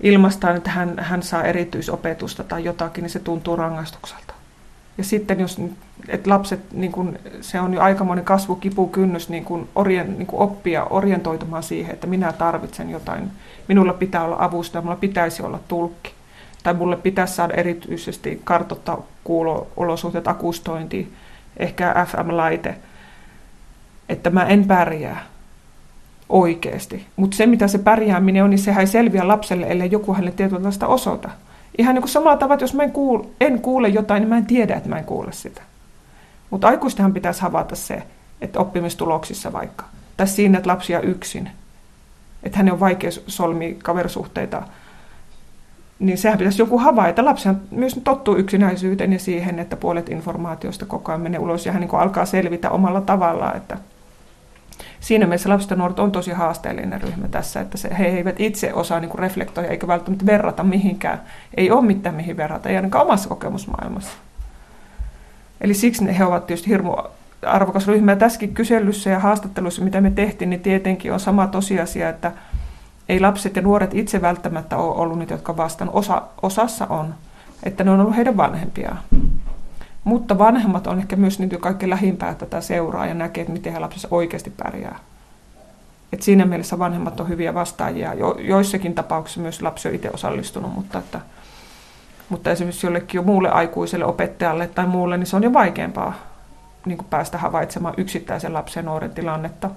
ilmaistaan, 0.00 0.56
että 0.56 0.70
hän, 0.70 0.94
hän 0.98 1.22
saa 1.22 1.42
erityisopetusta 1.42 2.44
tai 2.44 2.64
jotakin, 2.64 3.02
niin 3.02 3.10
se 3.10 3.18
tuntuu 3.18 3.56
rangaistukselta. 3.56 4.35
Ja 4.98 5.04
sitten 5.04 5.40
jos 5.40 5.58
että 6.08 6.30
lapset, 6.30 6.60
niin 6.72 6.92
kun, 6.92 7.18
se 7.40 7.60
on 7.60 7.74
jo 7.74 7.80
aikamoinen 7.80 8.24
kasvukipukynnys 8.24 9.28
niin 9.28 9.44
kun 9.44 9.68
orien, 9.74 10.18
niin 10.18 10.26
kun 10.26 10.40
oppia 10.40 10.84
orientoitumaan 10.84 11.62
siihen, 11.62 11.94
että 11.94 12.06
minä 12.06 12.32
tarvitsen 12.32 12.90
jotain. 12.90 13.30
Minulla 13.68 13.92
pitää 13.92 14.24
olla 14.24 14.36
avustaja, 14.38 14.82
minulla 14.82 15.00
pitäisi 15.00 15.42
olla 15.42 15.60
tulkki. 15.68 16.12
Tai 16.62 16.74
mulle 16.74 16.96
pitäisi 16.96 17.34
saada 17.34 17.54
erityisesti 17.54 18.40
kartoittaa 18.44 19.02
kuulo-olosuhteet, 19.24 20.28
akustointi, 20.28 21.12
ehkä 21.56 22.06
FM-laite, 22.08 22.74
että 24.08 24.30
mä 24.30 24.44
en 24.44 24.64
pärjää 24.64 25.24
oikeasti. 26.28 27.06
Mutta 27.16 27.36
se, 27.36 27.46
mitä 27.46 27.68
se 27.68 27.78
pärjääminen 27.78 28.44
on, 28.44 28.50
niin 28.50 28.58
sehän 28.58 28.80
ei 28.80 28.86
selviä 28.86 29.28
lapselle, 29.28 29.66
ellei 29.68 29.90
joku 29.90 30.12
hänelle 30.12 30.32
tietynlaista 30.36 30.86
osoita. 30.86 31.30
Ihan 31.78 31.94
niin 31.94 32.02
kuin 32.02 32.10
samalla 32.10 32.36
tavalla, 32.36 32.54
että 32.54 32.64
jos 32.64 32.74
mä 32.74 32.82
en 32.82 32.92
kuule, 32.92 33.26
en 33.40 33.60
kuule 33.60 33.88
jotain, 33.88 34.20
niin 34.20 34.28
mä 34.28 34.36
en 34.36 34.46
tiedä, 34.46 34.74
että 34.74 34.88
mä 34.88 34.98
en 34.98 35.04
kuule 35.04 35.32
sitä. 35.32 35.62
Mutta 36.50 36.68
aikuistenhan 36.68 37.14
pitäisi 37.14 37.42
havaita 37.42 37.76
se, 37.76 38.02
että 38.40 38.60
oppimistuloksissa 38.60 39.52
vaikka, 39.52 39.84
tai 40.16 40.26
siinä, 40.26 40.58
että 40.58 40.70
lapsia 40.70 41.00
yksin, 41.00 41.50
että 42.42 42.58
hänen 42.58 42.72
on 42.72 42.80
vaikea 42.80 43.10
solmia 43.26 43.74
kaverisuhteita, 43.82 44.62
niin 45.98 46.18
sehän 46.18 46.38
pitäisi 46.38 46.62
joku 46.62 46.78
havaita. 46.78 47.24
Lapsihan 47.24 47.60
myös 47.70 48.00
tottuu 48.04 48.36
yksinäisyyteen 48.36 49.12
ja 49.12 49.18
siihen, 49.18 49.58
että 49.58 49.76
puolet 49.76 50.08
informaatiosta 50.08 50.86
koko 50.86 51.12
ajan 51.12 51.20
menee 51.20 51.40
ulos 51.40 51.66
ja 51.66 51.72
hän 51.72 51.80
niin 51.80 51.94
alkaa 51.94 52.26
selvitä 52.26 52.70
omalla 52.70 53.00
tavallaan, 53.00 53.56
että 53.56 53.78
siinä 55.00 55.26
mielessä 55.26 55.48
lapset 55.48 55.70
ja 55.70 55.76
nuoret 55.76 55.98
on 55.98 56.12
tosi 56.12 56.30
haasteellinen 56.30 57.02
ryhmä 57.02 57.28
tässä, 57.28 57.60
että 57.60 57.78
se, 57.78 57.88
he 57.98 58.06
eivät 58.06 58.40
itse 58.40 58.74
osaa 58.74 59.00
niin 59.00 59.18
reflektoida 59.18 59.68
eikä 59.68 59.86
välttämättä 59.86 60.26
verrata 60.26 60.64
mihinkään. 60.64 61.20
Ei 61.54 61.70
ole 61.70 61.86
mitään 61.86 62.14
mihin 62.14 62.36
verrata, 62.36 62.68
ei 62.68 62.76
ainakaan 62.76 63.04
omassa 63.04 63.28
kokemusmaailmassa. 63.28 64.12
Eli 65.60 65.74
siksi 65.74 66.18
he 66.18 66.24
ovat 66.24 66.46
tietysti 66.46 66.70
hirmu 66.70 66.96
arvokas 67.42 67.86
ryhmä. 67.86 68.12
Ja 68.12 68.16
tässäkin 68.16 68.54
kyselyssä 68.54 69.10
ja 69.10 69.18
haastattelussa, 69.18 69.82
mitä 69.82 70.00
me 70.00 70.10
tehtiin, 70.10 70.50
niin 70.50 70.60
tietenkin 70.60 71.12
on 71.12 71.20
sama 71.20 71.46
tosiasia, 71.46 72.08
että 72.08 72.32
ei 73.08 73.20
lapset 73.20 73.56
ja 73.56 73.62
nuoret 73.62 73.94
itse 73.94 74.22
välttämättä 74.22 74.76
ole 74.76 74.96
ollut 74.96 75.18
niitä, 75.18 75.34
jotka 75.34 75.56
vastaan. 75.56 75.90
Osa, 75.92 76.22
osassa 76.42 76.86
on, 76.86 77.14
että 77.62 77.84
ne 77.84 77.90
on 77.90 78.00
ollut 78.00 78.16
heidän 78.16 78.36
vanhempiaan. 78.36 78.98
Mutta 80.06 80.38
vanhemmat 80.38 80.86
on 80.86 80.98
ehkä 80.98 81.16
myös 81.16 81.38
niitä 81.38 81.58
kaikkein 81.58 81.90
lähimpää 81.90 82.34
tätä 82.34 82.60
seuraa 82.60 83.06
ja 83.06 83.14
näkee, 83.14 83.42
että 83.42 83.52
miten 83.52 83.72
he 83.72 83.78
lapsessa 83.78 84.08
oikeasti 84.10 84.50
pärjää. 84.50 84.98
Et 86.12 86.22
siinä 86.22 86.44
mielessä 86.44 86.78
vanhemmat 86.78 87.20
on 87.20 87.28
hyviä 87.28 87.54
vastaajia. 87.54 88.14
Jo, 88.14 88.36
joissakin 88.38 88.94
tapauksissa 88.94 89.40
myös 89.40 89.62
lapsi 89.62 89.88
on 89.88 89.94
itse 89.94 90.10
osallistunut, 90.10 90.74
mutta, 90.74 90.98
että, 90.98 91.20
mutta 92.28 92.50
esimerkiksi 92.50 92.86
jollekin 92.86 93.18
jo 93.18 93.22
muulle 93.22 93.50
aikuiselle 93.50 94.04
opettajalle 94.04 94.66
tai 94.66 94.86
muulle, 94.86 95.16
niin 95.16 95.26
se 95.26 95.36
on 95.36 95.42
jo 95.42 95.52
vaikeampaa 95.52 96.14
niin 96.84 96.98
kuin 96.98 97.08
päästä 97.10 97.38
havaitsemaan 97.38 97.94
yksittäisen 97.96 98.52
lapsen 98.52 98.82
ja 98.82 98.90
nuoren 98.90 99.10
tilannetta. 99.10 99.70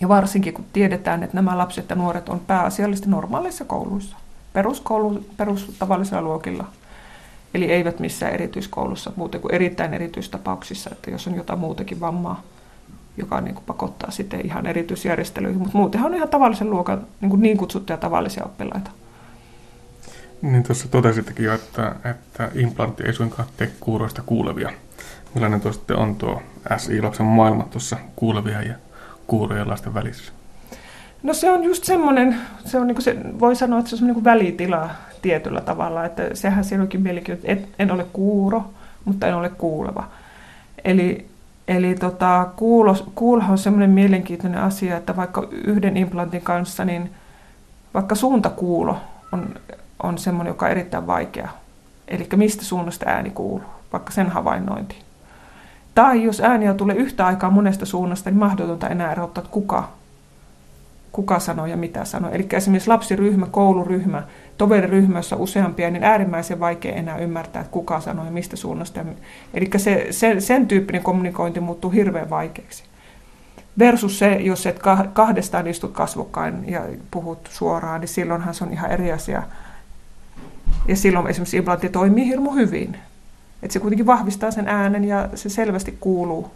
Ja 0.00 0.08
varsinkin 0.08 0.54
kun 0.54 0.64
tiedetään, 0.72 1.22
että 1.22 1.36
nämä 1.36 1.58
lapset 1.58 1.90
ja 1.90 1.96
nuoret 1.96 2.28
on 2.28 2.40
pääasiallisesti 2.40 3.10
normaaleissa 3.10 3.64
kouluissa, 3.64 4.16
peruskoulu, 4.52 5.24
perustavallisilla 5.36 6.22
luokilla– 6.22 6.64
Eli 7.54 7.72
eivät 7.72 8.00
missään 8.00 8.32
erityiskoulussa 8.32 9.12
muuten 9.16 9.40
kuin 9.40 9.54
erittäin 9.54 9.94
erityistapauksissa, 9.94 10.90
että 10.92 11.10
jos 11.10 11.26
on 11.26 11.34
jotain 11.34 11.58
muutakin 11.58 12.00
vammaa, 12.00 12.42
joka 13.16 13.40
niin 13.40 13.54
kuin 13.54 13.64
pakottaa 13.66 14.10
sitten 14.10 14.46
ihan 14.46 14.66
erityisjärjestelyihin. 14.66 15.58
Mutta 15.58 15.78
muutenhan 15.78 16.10
on 16.10 16.16
ihan 16.16 16.28
tavallisen 16.28 16.70
luokan 16.70 17.06
niin, 17.20 17.30
kuin 17.30 17.42
niin 17.42 17.56
kutsuttuja 17.56 17.96
tavallisia 17.96 18.44
oppilaita. 18.44 18.90
Niin 20.42 20.62
tuossa 20.62 20.88
totesittekin 20.88 21.44
jo, 21.44 21.54
että, 21.54 21.94
että 22.04 22.50
implantti 22.54 23.02
ei 23.02 23.12
suinkaan 23.12 23.48
tee 23.56 23.70
kuuroista 23.80 24.22
kuulevia. 24.26 24.72
Millainen 25.34 25.60
tuo 25.60 25.72
sitten 25.72 25.96
on 25.96 26.16
tuo 26.16 26.42
SI-lapsen 26.76 27.26
maailma 27.26 27.64
tuossa 27.64 27.96
kuulevia 28.16 28.62
ja 28.62 28.74
kuurojen 29.26 29.68
lasten 29.68 29.94
välissä? 29.94 30.32
No 31.22 31.34
se 31.34 31.50
on 31.50 31.64
just 31.64 31.84
semmoinen, 31.84 32.40
se 32.64 32.78
on 32.78 32.86
niin 32.86 32.94
kuin 32.94 33.04
se, 33.04 33.16
voi 33.40 33.56
sanoa, 33.56 33.78
että 33.78 33.90
se 33.90 33.94
on 33.94 33.98
semmoinen 33.98 34.16
niin 34.16 34.24
välitila 34.24 34.90
tietyllä 35.22 35.60
tavalla, 35.60 36.04
että 36.04 36.22
sehän 36.34 36.64
siinä 36.64 36.82
onkin 36.82 37.02
mielenkiintoinen, 37.02 37.58
että 37.58 37.68
en 37.78 37.90
ole 37.90 38.06
kuuro, 38.12 38.64
mutta 39.04 39.26
en 39.26 39.34
ole 39.34 39.48
kuuleva. 39.48 40.04
Eli, 40.84 41.26
eli 41.68 41.94
tota, 41.94 42.48
kuulo, 42.56 42.96
kuulohan 43.14 43.50
on 43.50 43.58
semmoinen 43.58 43.90
mielenkiintoinen 43.90 44.60
asia, 44.60 44.96
että 44.96 45.16
vaikka 45.16 45.48
yhden 45.50 45.96
implantin 45.96 46.42
kanssa, 46.42 46.84
niin 46.84 47.10
vaikka 47.94 48.14
suuntakuulo 48.14 48.96
on, 49.32 49.54
on 50.02 50.18
semmoinen, 50.18 50.50
joka 50.50 50.66
on 50.66 50.72
erittäin 50.72 51.06
vaikea. 51.06 51.48
Eli 52.08 52.28
mistä 52.36 52.64
suunnasta 52.64 53.06
ääni 53.08 53.30
kuuluu, 53.30 53.66
vaikka 53.92 54.12
sen 54.12 54.30
havainnointi. 54.30 54.96
Tai 55.94 56.24
jos 56.24 56.40
ääniä 56.40 56.74
tulee 56.74 56.96
yhtä 56.96 57.26
aikaa 57.26 57.50
monesta 57.50 57.86
suunnasta, 57.86 58.30
niin 58.30 58.38
mahdotonta 58.38 58.88
enää 58.88 59.12
erottaa, 59.12 59.42
että 59.42 59.52
kuka 59.52 59.88
kuka 61.12 61.40
sanoo 61.40 61.66
ja 61.66 61.76
mitä 61.76 62.04
sanoo. 62.04 62.30
Eli 62.30 62.48
esimerkiksi 62.52 62.88
lapsiryhmä, 62.88 63.46
kouluryhmä, 63.46 64.22
toveriryhmä, 64.58 65.18
jossa 65.18 65.36
useampia, 65.36 65.90
niin 65.90 66.04
äärimmäisen 66.04 66.60
vaikea 66.60 66.94
enää 66.94 67.18
ymmärtää, 67.18 67.60
että 67.60 67.72
kuka 67.72 68.00
sanoo 68.00 68.24
ja 68.24 68.30
mistä 68.30 68.56
suunnasta. 68.56 69.04
Eli 69.54 69.70
se, 69.76 70.06
se, 70.10 70.40
sen 70.40 70.68
tyyppinen 70.68 71.02
kommunikointi 71.02 71.60
muuttuu 71.60 71.90
hirveän 71.90 72.30
vaikeaksi. 72.30 72.84
Versus 73.78 74.18
se, 74.18 74.32
jos 74.32 74.66
et 74.66 74.80
kahdestaan 75.12 75.66
istut 75.66 75.92
kasvokkain 75.92 76.70
ja 76.70 76.82
puhut 77.10 77.48
suoraan, 77.52 78.00
niin 78.00 78.08
silloinhan 78.08 78.54
se 78.54 78.64
on 78.64 78.72
ihan 78.72 78.90
eri 78.90 79.12
asia. 79.12 79.42
Ja 80.88 80.96
silloin 80.96 81.26
esimerkiksi 81.26 81.56
implantti 81.56 81.88
toimii 81.88 82.26
hirmu 82.26 82.50
hyvin. 82.50 82.96
Että 83.62 83.72
se 83.72 83.78
kuitenkin 83.78 84.06
vahvistaa 84.06 84.50
sen 84.50 84.68
äänen 84.68 85.04
ja 85.04 85.28
se 85.34 85.48
selvästi 85.48 85.96
kuuluu. 86.00 86.50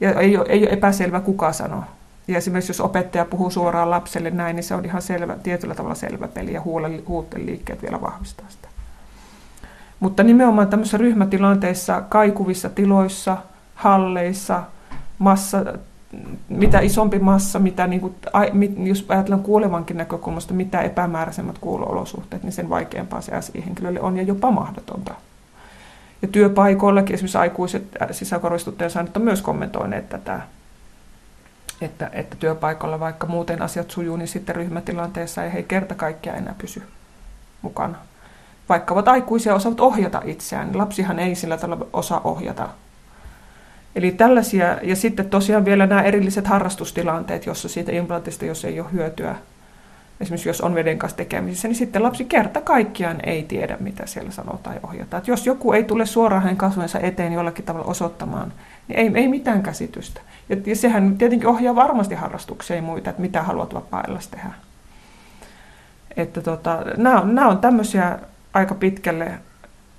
Ja 0.00 0.20
ei 0.20 0.36
ole, 0.36 0.46
ei 0.48 0.62
ole 0.62 0.72
epäselvä, 0.72 1.20
kuka 1.20 1.52
sanoo 1.52 1.84
ja 2.28 2.38
esimerkiksi 2.38 2.70
jos 2.70 2.80
opettaja 2.80 3.24
puhuu 3.24 3.50
suoraan 3.50 3.90
lapselle 3.90 4.30
näin, 4.30 4.56
niin 4.56 4.64
se 4.64 4.74
on 4.74 4.84
ihan 4.84 5.02
selvä, 5.02 5.36
tietyllä 5.42 5.74
tavalla 5.74 5.94
selvä 5.94 6.28
peli 6.28 6.52
ja 6.52 6.60
huulen 6.60 7.02
liikkeet 7.36 7.82
vielä 7.82 8.00
vahvistaa 8.00 8.46
sitä. 8.48 8.68
Mutta 10.00 10.22
nimenomaan 10.22 10.68
tämmöisissä 10.68 10.98
ryhmätilanteissa, 10.98 12.00
kaikuvissa 12.00 12.68
tiloissa, 12.68 13.36
halleissa, 13.74 14.62
massa, 15.18 15.64
mitä 16.48 16.80
isompi 16.80 17.18
massa, 17.18 17.58
mitä, 17.58 17.86
niin 17.86 18.00
kuin, 18.00 18.14
jos 18.86 19.06
ajatellaan 19.08 19.42
kuolevankin 19.42 19.96
näkökulmasta, 19.96 20.54
mitä 20.54 20.80
epämääräisemmät 20.80 21.58
kuuloolosuhteet, 21.58 22.42
niin 22.42 22.52
sen 22.52 22.70
vaikeampaa 22.70 23.20
se 23.20 23.32
SI-henkilölle 23.40 24.00
on 24.00 24.16
ja 24.16 24.22
jopa 24.22 24.50
mahdotonta. 24.50 25.14
Ja 26.22 26.28
työpaikoillakin 26.28 27.14
esimerkiksi 27.14 27.38
aikuiset 27.38 27.84
sisäkorvistuttajien 28.10 28.90
saaneet 28.90 29.16
on 29.16 29.22
myös 29.22 29.42
kommentoineet 29.42 30.08
tätä, 30.08 30.40
että, 31.80 32.10
että 32.12 32.36
työpaikalla 32.36 33.00
vaikka 33.00 33.26
muuten 33.26 33.62
asiat 33.62 33.90
sujuu, 33.90 34.16
niin 34.16 34.28
sitten 34.28 34.56
ryhmätilanteessa 34.56 35.44
ei 35.44 35.52
he 35.52 35.62
kerta 35.62 35.94
kaikkiaan 35.94 36.38
enää 36.38 36.54
pysy 36.58 36.82
mukana. 37.62 37.98
Vaikka 38.68 38.94
ovat 38.94 39.08
aikuisia 39.08 39.54
osaavat 39.54 39.80
ohjata 39.80 40.22
itseään, 40.24 40.66
niin 40.66 40.78
lapsihan 40.78 41.18
ei 41.18 41.34
sillä 41.34 41.56
tavalla 41.56 41.86
osaa 41.92 42.20
ohjata. 42.24 42.68
Eli 43.94 44.10
tällaisia, 44.12 44.78
ja 44.82 44.96
sitten 44.96 45.30
tosiaan 45.30 45.64
vielä 45.64 45.86
nämä 45.86 46.02
erilliset 46.02 46.46
harrastustilanteet, 46.46 47.46
jossa 47.46 47.68
siitä 47.68 47.92
implantista, 47.92 48.44
jos 48.44 48.64
ei 48.64 48.80
ole 48.80 48.92
hyötyä, 48.92 49.36
esimerkiksi 50.20 50.48
jos 50.48 50.60
on 50.60 50.74
veden 50.74 50.98
kanssa 50.98 51.16
tekemisissä, 51.16 51.68
niin 51.68 51.76
sitten 51.76 52.02
lapsi 52.02 52.24
kerta 52.24 52.60
kaikkiaan 52.60 53.20
ei 53.26 53.42
tiedä, 53.42 53.76
mitä 53.80 54.06
siellä 54.06 54.30
sanotaan 54.30 54.76
ja 54.76 54.80
ohjataan. 54.82 55.22
Jos 55.26 55.46
joku 55.46 55.72
ei 55.72 55.84
tule 55.84 56.06
suoraan 56.06 56.42
hänen 56.42 56.56
kasvojensa 56.56 57.00
eteen 57.00 57.32
jollakin 57.32 57.64
tavalla 57.64 57.86
osoittamaan, 57.86 58.52
niin 58.88 58.98
ei, 58.98 59.22
ei 59.22 59.28
mitään 59.28 59.62
käsitystä. 59.62 60.20
Ja, 60.48 60.56
ja 60.66 60.76
sehän 60.76 61.18
tietenkin 61.18 61.48
ohjaa 61.48 61.74
varmasti 61.76 62.14
harrastuksia 62.14 62.76
ja 62.76 62.82
muita, 62.82 63.10
että 63.10 63.22
mitä 63.22 63.42
haluat 63.42 63.74
vapaa 63.74 64.04
tehdä. 64.30 64.50
Että 66.16 66.40
tota, 66.40 66.84
nämä, 66.96 67.20
on, 67.20 67.34
nämä 67.34 67.48
on 67.48 67.58
tämmöisiä 67.58 68.18
aika 68.54 68.74
pitkälle, 68.74 69.32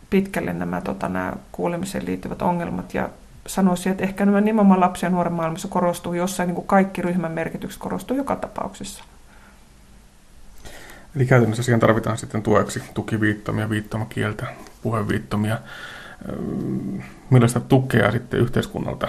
pitkälle 0.09 0.53
nämä, 0.53 0.81
tota, 0.81 1.09
nämä 1.09 1.33
kuulemiseen 1.51 2.05
liittyvät 2.05 2.41
ongelmat. 2.41 2.93
Ja 2.93 3.09
sanoisin, 3.47 3.91
että 3.91 4.03
ehkä 4.03 4.25
nämä 4.25 4.41
nimenomaan 4.41 4.79
lapsen 4.79 5.07
ja 5.07 5.11
nuoren 5.11 5.33
maailmassa 5.33 5.67
korostuu 5.67 6.13
jossain, 6.13 6.47
niin 6.47 6.55
kuin 6.55 6.67
kaikki 6.67 7.01
ryhmän 7.01 7.31
merkitykset 7.31 7.81
korostuu 7.81 8.17
joka 8.17 8.35
tapauksessa. 8.35 9.03
Eli 11.15 11.25
käytännössä 11.25 11.63
siihen 11.63 11.79
tarvitaan 11.79 12.17
sitten 12.17 12.43
tueksi 12.43 12.83
tukiviittomia, 12.93 13.69
viittomakieltä, 13.69 14.45
puheviittomia. 14.81 15.59
Millaista 17.29 17.59
tukea 17.59 18.11
sitten 18.11 18.39
yhteiskunnalta 18.39 19.07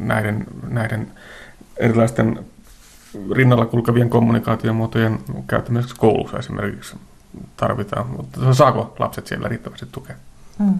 näiden, 0.00 0.46
näiden 0.68 1.12
erilaisten 1.76 2.44
rinnalla 3.32 3.66
kulkevien 3.66 4.10
kommunikaatiomuotojen 4.10 5.18
käyttämiseksi 5.46 5.96
koulussa 5.96 6.38
esimerkiksi 6.38 6.96
tarvitaan, 7.56 8.06
mutta 8.06 8.54
saako 8.54 8.96
lapset 8.98 9.26
siellä 9.26 9.48
riittävästi 9.48 9.86
tukea? 9.92 10.16
Hmm. 10.58 10.74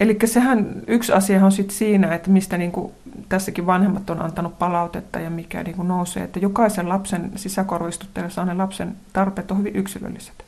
Eli 0.00 0.18
sehän 0.24 0.82
yksi 0.86 1.12
asia 1.12 1.44
on 1.44 1.52
sitten 1.52 1.76
siinä, 1.76 2.14
että 2.14 2.30
mistä 2.30 2.58
niin 2.58 2.72
kuin 2.72 2.92
tässäkin 3.28 3.66
vanhemmat 3.66 4.10
on 4.10 4.22
antanut 4.22 4.58
palautetta 4.58 5.20
ja 5.20 5.30
mikä 5.30 5.62
niin 5.62 5.76
kuin 5.76 5.88
nousee, 5.88 6.22
että 6.22 6.38
jokaisen 6.38 6.88
lapsen 6.88 7.30
sisäkorvistuttajille 7.36 8.30
saaneen 8.30 8.58
lapsen 8.58 8.96
tarpeet 9.12 9.50
on 9.50 9.58
hyvin 9.58 9.76
yksilölliset. 9.76 10.44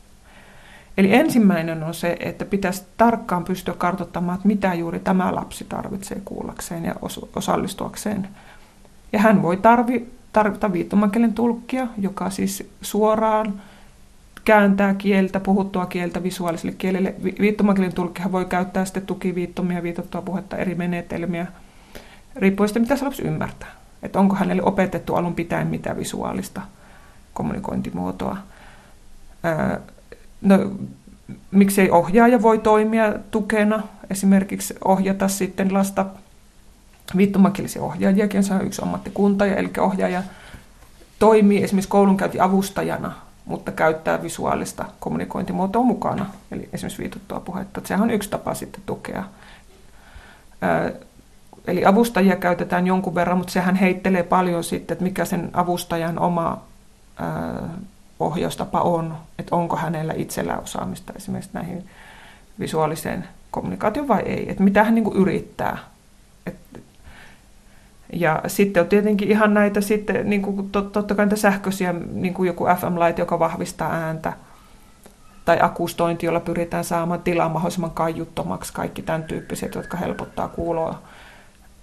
Eli 0.99 1.15
ensimmäinen 1.15 1.83
on 1.83 1.95
se, 1.95 2.17
että 2.21 2.45
pitäisi 2.45 2.83
tarkkaan 2.97 3.45
pystyä 3.45 3.75
kartoittamaan, 3.75 4.37
että 4.37 4.49
mitä 4.49 4.75
juuri 4.75 5.01
tämä 5.01 5.35
lapsi 5.35 5.67
tarvitsee 5.69 6.21
kuullakseen 6.25 6.85
ja 6.85 6.95
osallistuakseen. 7.37 8.29
Ja 9.13 9.19
hän 9.19 9.43
voi 9.43 9.57
tarvi, 9.57 10.09
tarvita 10.33 10.73
viittomakielen 10.73 11.33
tulkkia, 11.33 11.87
joka 11.99 12.31
siis 12.31 12.71
suoraan 12.83 13.61
kääntää 14.49 14.95
kieltä, 14.95 15.41
puhuttua 15.41 15.87
kieltä 15.87 16.23
visuaaliselle 16.23 16.73
kielelle. 16.79 17.15
Viittomakielen 17.41 17.95
tulkkihan 17.95 18.33
voi 18.33 18.45
käyttää 18.45 18.85
sitten 18.85 19.07
tukiviittomia, 19.07 19.83
viitottua 19.83 20.23
puhetta, 20.23 20.57
eri 20.57 20.75
menetelmiä, 20.75 21.47
riippuen 22.37 22.69
sitten 22.69 22.83
mitä 22.83 22.97
se 22.97 23.05
lapsi 23.05 23.23
ymmärtää. 23.23 23.69
Että 24.03 24.19
onko 24.19 24.35
hänelle 24.35 24.63
opetettu 24.63 25.15
alun 25.15 25.35
pitäen 25.35 25.67
mitä 25.67 25.97
visuaalista 25.97 26.63
kommunikointimuotoa. 27.35 28.37
no, 30.41 30.71
miksei 31.51 31.91
ohjaaja 31.91 32.43
voi 32.43 32.59
toimia 32.59 33.15
tukena, 33.31 33.83
esimerkiksi 34.11 34.75
ohjata 34.85 35.29
sitten 35.29 35.75
lasta 35.75 36.07
viittomakielisiä 37.17 37.83
ohjaajiakin, 37.83 38.45
se 38.45 38.55
on 38.55 38.67
yksi 38.67 38.83
ammattikunta, 38.83 39.47
eli 39.47 39.71
ohjaaja 39.79 40.23
toimii 41.19 41.65
esimerkiksi 41.65 41.91
koulunkäyntiavustajana 41.91 43.28
mutta 43.49 43.73
käyttää 43.73 44.23
visuaalista 44.23 44.85
kommunikointimuotoa 45.01 45.83
mukana, 45.83 46.27
eli 46.51 46.69
esimerkiksi 46.73 47.03
viitottua 47.03 47.41
puhetta. 47.41 47.81
Sehän 47.85 48.03
on 48.03 48.11
yksi 48.11 48.31
tapa 48.31 48.55
sitten 48.55 48.83
tukea. 48.87 49.25
Eli 51.67 51.85
avustajia 51.85 52.37
käytetään 52.37 52.87
jonkun 52.87 53.15
verran, 53.15 53.39
mutta 53.39 53.53
sehän 53.53 53.75
heittelee 53.75 54.23
paljon 54.23 54.65
sitten, 54.65 54.95
että 54.95 55.05
mikä 55.05 55.25
sen 55.25 55.51
avustajan 55.53 56.19
oma 56.19 56.63
ohjaustapa 58.21 58.81
on, 58.81 59.17
että 59.39 59.57
onko 59.57 59.77
hänellä 59.77 60.13
itsellä 60.17 60.59
osaamista 60.59 61.13
esimerkiksi 61.17 61.51
näihin 61.53 61.87
visuaaliseen 62.61 63.29
kommunikaatioon 63.51 64.09
vai 64.09 64.23
ei, 64.23 64.51
että 64.51 64.63
mitä 64.63 64.85
hän 64.85 64.95
niin 64.95 65.13
yrittää. 65.15 65.79
Että 66.47 66.79
ja 68.13 68.43
sitten 68.47 68.83
on 68.83 68.89
tietenkin 68.89 69.29
ihan 69.29 69.55
näitä 69.55 69.81
sitten, 69.81 70.31
niin 70.31 70.43
kuin 70.43 70.71
tot, 70.71 70.93
totta 70.93 71.15
kai 71.15 71.37
sähköisiä, 71.37 71.95
niin 72.13 72.35
kuin 72.35 72.47
joku 72.47 72.65
FM-laite, 72.65 73.23
joka 73.23 73.39
vahvistaa 73.39 73.93
ääntä, 73.93 74.33
tai 75.45 75.59
akustointi, 75.61 76.27
jolla 76.27 76.41
pyritään 76.41 76.85
saamaan 76.85 77.23
tilaa 77.23 77.49
mahdollisimman 77.49 77.91
kaiuttomaksi, 77.91 78.73
kaikki 78.73 79.03
tämän 79.03 79.23
tyyppiset, 79.23 79.75
jotka 79.75 79.97
helpottaa 79.97 80.49
kuuloa. 80.49 81.03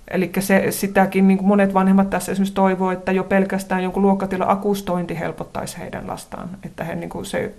Eli 0.08 0.32
se, 0.39 0.72
sitäkin 0.72 1.27
niin 1.27 1.38
kuin 1.38 1.48
monet 1.48 1.74
vanhemmat 1.74 2.10
tässä 2.10 2.32
esimerkiksi 2.32 2.55
toivoo, 2.55 2.91
että 2.91 3.12
jo 3.12 3.24
pelkästään 3.24 3.84
jonkun 3.84 4.03
luokkatila 4.03 4.46
akustointi 4.48 5.20
helpottaisi 5.20 5.77
heidän 5.77 6.08
lastaan, 6.08 6.50
että 6.63 6.84
he, 6.84 6.96
niin 6.96 7.10
kuin 7.10 7.25
se 7.25 7.53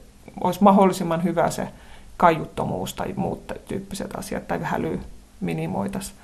olisi 0.45 0.63
mahdollisimman 0.63 1.25
hyvä 1.25 1.51
se 1.51 1.69
kaiuttomuus 2.17 2.95
tai 2.95 3.13
muut 3.17 3.53
tyyppiset 3.69 4.17
asiat, 4.17 4.49
tai 4.49 4.59
häly 4.63 5.01
minimoitaisiin. 5.41 6.17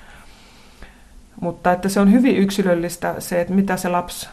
Mutta 1.43 1.73
että 1.73 1.89
se 1.89 2.01
on 2.01 2.13
hyvin 2.13 2.37
yksilöllistä 2.37 3.15
se, 3.19 3.41
että 3.41 3.55
mitä 3.55 3.77
se 3.77 3.89
lapsi... 3.89 4.29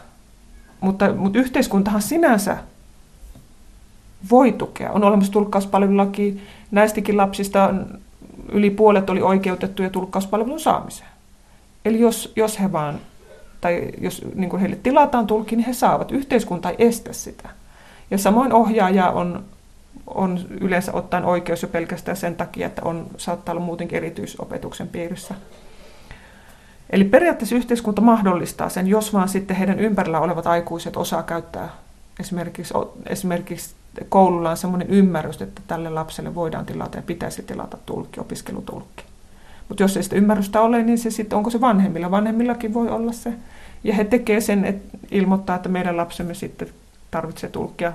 Mutta, 0.80 1.12
mutta 1.12 1.38
yhteiskuntahan 1.38 2.02
sinänsä 2.02 2.56
voi 4.30 4.52
tukea. 4.52 4.92
On 4.92 5.04
olemassa 5.04 5.32
tulkkauspalvelulaki. 5.32 6.42
Näistäkin 6.70 7.16
lapsista 7.16 7.74
yli 8.52 8.70
puolet 8.70 9.10
oli 9.10 9.22
oikeutettuja 9.22 9.90
tulkkauspalvelun 9.90 10.60
saamiseen. 10.60 11.10
Eli 11.84 12.00
jos, 12.00 12.32
jos 12.36 12.60
he 12.60 12.72
vaan, 12.72 13.00
tai 13.60 13.88
jos 14.00 14.22
niin 14.34 14.58
heille 14.58 14.78
tilataan 14.82 15.26
tulkki, 15.26 15.56
niin 15.56 15.66
he 15.66 15.72
saavat. 15.72 16.12
Yhteiskunta 16.12 16.70
ei 16.70 16.76
estä 16.78 17.12
sitä. 17.12 17.48
Ja 18.10 18.18
samoin 18.18 18.52
ohjaaja 18.52 19.10
on, 19.10 19.44
on 20.06 20.40
yleensä 20.60 20.92
ottaen 20.92 21.24
oikeus 21.24 21.62
jo 21.62 21.68
pelkästään 21.68 22.16
sen 22.16 22.36
takia, 22.36 22.66
että 22.66 22.82
on, 22.84 23.06
saattaa 23.16 23.52
olla 23.52 23.64
muutenkin 23.64 23.96
erityisopetuksen 23.96 24.88
piirissä 24.88 25.34
Eli 26.90 27.04
periaatteessa 27.04 27.56
yhteiskunta 27.56 28.02
mahdollistaa 28.02 28.68
sen, 28.68 28.86
jos 28.86 29.12
vaan 29.12 29.28
sitten 29.28 29.56
heidän 29.56 29.80
ympärillä 29.80 30.20
olevat 30.20 30.46
aikuiset 30.46 30.96
osaa 30.96 31.22
käyttää 31.22 31.68
esimerkiksi, 32.20 32.74
esimerkiksi 33.06 33.74
koululla 34.08 34.50
on 34.50 34.56
sellainen 34.56 34.90
ymmärrys, 34.90 35.42
että 35.42 35.62
tälle 35.66 35.90
lapselle 35.90 36.34
voidaan 36.34 36.66
tilata 36.66 36.98
ja 36.98 37.02
pitäisi 37.02 37.42
tilata 37.42 37.78
tulkki, 37.86 38.20
opiskelutulkki. 38.20 39.04
Mutta 39.68 39.82
jos 39.82 39.96
ei 39.96 40.02
sitä 40.02 40.16
ymmärrystä 40.16 40.60
ole, 40.60 40.82
niin 40.82 40.98
se 40.98 41.10
sitten, 41.10 41.36
onko 41.36 41.50
se 41.50 41.60
vanhemmilla? 41.60 42.10
Vanhemmillakin 42.10 42.74
voi 42.74 42.88
olla 42.88 43.12
se. 43.12 43.32
Ja 43.84 43.94
he 43.94 44.04
tekee 44.04 44.40
sen, 44.40 44.64
että 44.64 44.98
ilmoittaa, 45.10 45.56
että 45.56 45.68
meidän 45.68 45.96
lapsemme 45.96 46.34
sitten 46.34 46.68
tarvitsee 47.10 47.50
tulkkia. 47.50 47.92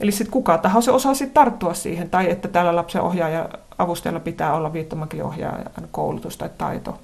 Eli 0.00 0.12
sitten 0.12 0.32
kuka 0.32 0.58
tahansa 0.58 0.92
osaa 0.92 1.14
sitten 1.14 1.34
tarttua 1.34 1.74
siihen, 1.74 2.10
tai 2.10 2.30
että 2.30 2.48
tällä 2.48 2.76
lapsen 2.76 3.02
ohjaaja 3.02 3.48
avustajalla 3.78 4.20
pitää 4.20 4.54
olla 4.54 4.72
viittomakieliohjaajan 4.72 5.88
koulutus 5.90 6.36
tai 6.36 6.50
taito 6.58 6.98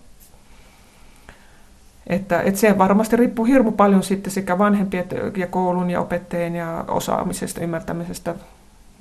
että, 2.07 2.41
että 2.41 2.61
se 2.61 2.79
varmasti 2.79 3.17
riippuu 3.17 3.45
hirmu 3.45 3.73
paljon 3.73 4.03
sitten 4.03 4.33
sekä 4.33 4.59
vanhempien 4.59 5.05
ja 5.37 5.47
koulun 5.47 5.91
ja 5.91 6.01
opettajien 6.01 6.55
ja 6.55 6.85
osaamisesta, 6.89 7.61
ymmärtämisestä, 7.61 8.35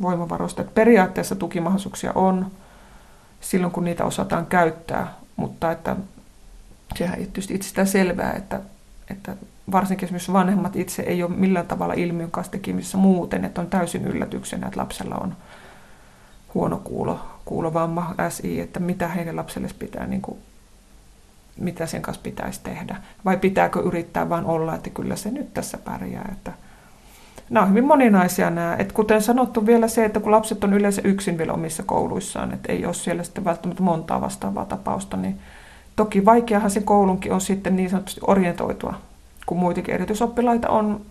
voimavaroista. 0.02 0.62
Että 0.62 0.74
periaatteessa 0.76 1.36
tukimahdollisuuksia 1.36 2.12
on 2.16 2.52
silloin, 3.42 3.74
kun 3.74 3.84
niitä 3.84 4.06
osataan 4.06 4.46
käyttää, 4.46 5.14
mutta 5.36 5.72
että 5.72 5.96
sehän 6.96 7.20
ei 7.20 7.26
tietysti 7.26 7.54
itsestään 7.54 7.88
selvää, 7.88 8.34
että, 8.34 8.62
että 9.10 9.36
varsinkin 9.72 10.06
esimerkiksi 10.06 10.34
vanhemmat 10.34 10.76
itse 10.76 11.02
ei 11.02 11.24
ole 11.24 11.36
millään 11.36 11.68
tavalla 11.68 11.94
ilmiön 11.94 12.32
kanssa 12.32 12.52
tekemisissä 12.52 12.98
muuten, 12.98 13.46
että 13.46 13.62
on 13.62 13.68
täysin 13.68 14.08
yllätyksenä, 14.08 14.68
että 14.68 14.80
lapsella 14.80 15.16
on 15.16 15.36
huono 16.54 16.82
kuulo, 16.84 17.20
kuulovamma, 17.46 18.16
SI, 18.30 18.60
että 18.60 18.80
mitä 18.80 19.08
heidän 19.08 19.36
lapselle 19.36 19.68
pitää 19.80 20.08
niin 20.08 20.22
kuin 20.22 20.38
mitä 21.58 21.86
sen 21.86 22.02
kanssa 22.02 22.24
pitäisi 22.24 22.60
tehdä. 22.64 22.96
Vai 23.26 23.38
pitääkö 23.38 23.80
yrittää 23.80 24.30
vain 24.30 24.46
olla, 24.46 24.76
että 24.76 24.90
kyllä 24.90 25.16
se 25.16 25.32
nyt 25.32 25.54
tässä 25.54 25.78
pärjää. 25.78 26.30
Että 26.32 26.54
nämä 27.50 27.64
on 27.64 27.70
hyvin 27.70 27.86
moninaisia 27.86 28.50
nämä. 28.50 28.76
Et 28.80 28.92
kuten 28.92 29.22
sanottu 29.22 29.66
vielä 29.66 29.88
se, 29.88 30.06
että 30.06 30.20
kun 30.20 30.32
lapset 30.32 30.64
on 30.64 30.74
yleensä 30.74 31.02
yksin 31.04 31.38
vielä 31.38 31.54
omissa 31.54 31.84
kouluissaan, 31.84 32.54
että 32.54 32.72
ei 32.72 32.86
ole 32.86 32.94
siellä 32.94 33.24
sitten 33.24 33.46
välttämättä 33.46 33.84
montaa 33.84 34.22
vastaavaa 34.22 34.66
tapausta, 34.66 35.18
niin 35.18 35.40
toki 35.96 36.26
vaikeahan 36.26 36.72
se 36.72 36.82
koulunkin 36.82 37.34
on 37.34 37.42
sitten 37.42 37.76
niin 37.76 37.90
sanotusti 37.90 38.22
orientoitua, 38.28 38.94
kun 39.46 39.60
muitakin 39.60 39.96
erityisoppilaita 39.96 40.70
on 40.70 41.02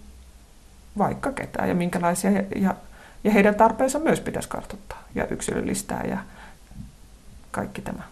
vaikka 0.99 1.33
ketään 1.33 1.69
ja 1.69 1.75
minkälaisia 1.75 2.31
ja, 2.57 2.75
ja 3.25 3.31
heidän 3.31 3.55
tarpeensa 3.55 3.99
myös 3.99 4.21
pitäisi 4.21 4.49
kartoittaa 4.49 5.03
ja 5.15 5.27
yksilöllistää 5.27 6.05
ja 6.09 6.19
kaikki 7.51 7.83
tämä. 7.83 8.03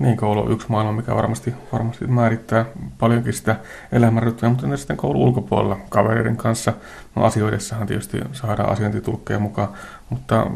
Niin, 0.00 0.16
koulu 0.16 0.40
on 0.40 0.52
yksi 0.52 0.66
maailma, 0.68 0.92
mikä 0.92 1.14
varmasti, 1.14 1.54
varmasti 1.72 2.06
määrittää 2.06 2.64
paljonkin 2.98 3.32
sitä 3.32 3.56
elämänrytmiä, 3.92 4.50
mutta 4.50 4.76
sitten 4.76 4.96
koulun 4.96 5.22
ulkopuolella 5.22 5.76
kavereiden 5.88 6.36
kanssa? 6.36 6.72
No 7.14 7.24
asioidessahan 7.24 7.86
tietysti 7.86 8.20
saadaan 8.32 8.68
asiointitulkkeja 8.68 9.38
mukaan, 9.38 9.68
mutta 10.10 10.46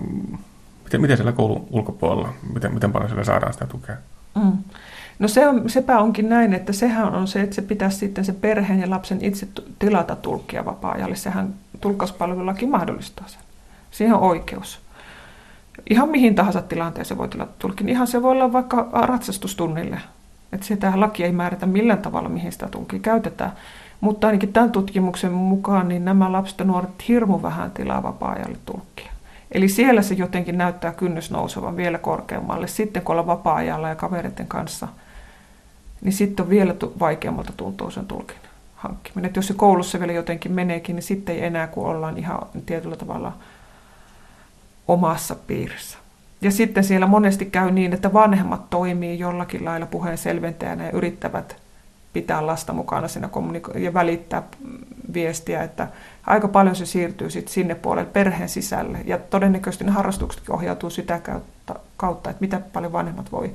miten, 0.85 1.01
miten 1.01 1.17
siellä 1.17 1.33
koulun 1.33 1.67
ulkopuolella, 1.71 2.33
miten, 2.55 2.75
miten 2.75 2.93
paljon 2.93 3.09
siellä 3.09 3.25
saadaan 3.25 3.53
sitä 3.53 3.67
tukea? 3.67 3.97
Mm. 4.35 4.53
No 5.19 5.29
se 5.29 5.49
on, 5.49 5.71
sepä 5.71 5.99
onkin 5.99 6.29
näin, 6.29 6.55
että 6.55 6.73
sehän 6.73 7.15
on 7.15 7.29
se, 7.29 7.41
että 7.41 7.55
se 7.55 7.63
pitäisi 7.63 7.99
sitten 7.99 8.25
se 8.25 8.33
perheen 8.33 8.81
ja 8.81 8.91
lapsen 8.91 9.25
itse 9.25 9.49
tilata 9.79 10.17
tulkkia 10.17 10.65
vapaa-ajalle. 10.65 11.17
Sehän 11.17 11.55
tulkkauspalvelullakin 11.81 12.71
mahdollistaa 12.71 13.29
sen. 13.29 13.41
Siihen 13.91 14.15
on 14.15 14.21
oikeus. 14.21 14.84
Ihan 15.91 16.09
mihin 16.09 16.35
tahansa 16.35 16.63
tilanteeseen 16.63 17.19
voi 17.19 17.29
tilata 17.29 17.53
tulkin. 17.59 17.89
Ihan 17.89 18.07
se 18.07 18.23
voi 18.23 18.31
olla 18.31 18.53
vaikka 18.53 18.89
ratsastustunnille. 18.93 20.01
Että 20.53 20.67
sitä 20.67 20.93
laki 20.97 21.25
ei 21.25 21.33
määritä 21.33 21.67
millään 21.67 22.03
tavalla, 22.03 22.29
mihin 22.29 22.53
sitä 22.53 22.69
tulkia 22.69 22.99
käytetään. 22.99 23.53
Mutta 24.01 24.27
ainakin 24.27 24.53
tämän 24.53 24.73
tutkimuksen 24.73 25.33
mukaan 25.33 25.89
niin 25.89 26.05
nämä 26.05 26.33
lapset 26.33 26.59
ja 26.59 26.65
nuoret 26.65 27.09
hirmu 27.09 27.43
vähän 27.43 27.71
tilaa 27.71 28.03
vapaa-ajalle 28.03 28.59
tulkkia. 28.67 29.13
Eli 29.53 29.69
siellä 29.69 30.03
se 30.03 30.15
jotenkin 30.15 30.59
näyttää 30.59 30.93
kynnys 30.93 31.31
nousevan 31.31 31.77
vielä 31.77 31.99
korkeammalle. 31.99 32.67
Sitten 32.67 33.03
kun 33.03 33.13
ollaan 33.13 33.27
vapaa-ajalla 33.27 33.89
ja 33.89 33.95
kavereiden 33.95 34.47
kanssa– 34.47 34.89
niin 36.05 36.13
sitten 36.13 36.45
on 36.45 36.51
vielä 36.51 36.75
vaikeammalta 37.01 37.53
tuntuu 37.57 37.91
sen 37.91 38.07
tulkin 38.07 38.37
hankkiminen. 38.77 39.29
Et 39.29 39.37
jos 39.37 39.47
se 39.47 39.55
koulussa 39.55 40.01
vielä 40.01 40.13
jotenkin 40.13 40.53
meneekin, 40.53 40.97
niin 40.97 41.03
sitten 41.03 41.35
ei 41.35 41.45
enää, 41.45 41.67
kun 41.67 41.87
ollaan 41.87 42.19
ihan 42.19 42.39
tietyllä 42.67 42.97
tavalla 42.97 43.33
omassa 44.89 45.35
piirissä. 45.35 45.99
Ja 46.41 46.51
sitten 46.51 46.85
siellä 46.85 47.07
monesti 47.07 47.45
käy 47.45 47.71
niin, 47.71 47.93
että 47.93 48.13
vanhemmat 48.13 48.71
toimii 48.71 49.19
jollakin 49.19 49.65
lailla 49.65 49.87
puheen 49.87 50.19
selventäjänä 50.19 50.85
ja 50.85 50.91
yrittävät 50.91 51.57
pitää 52.13 52.47
lasta 52.47 52.73
mukana 52.73 53.09
siinä 53.09 53.29
kommuniko- 53.29 53.79
ja 53.79 53.95
välittää 53.95 54.43
viestiä, 55.15 55.63
että 55.63 55.89
aika 56.27 56.49
paljon 56.49 56.77
se 56.77 56.87
siirtyy 56.87 57.31
sit 57.31 57.49
sinne 57.49 57.75
puolelle 57.75 58.11
perheen 58.13 58.49
sisälle. 58.49 58.99
Ja 59.05 59.19
todennäköisesti 59.19 59.85
ne 59.85 59.91
harrastuksetkin 59.91 60.55
ohjautuu 60.55 60.91
sitä 60.91 61.21
kautta, 61.97 62.31
että 62.31 62.41
mitä 62.41 62.61
paljon 62.73 62.93
vanhemmat 62.93 63.33
voi 63.33 63.53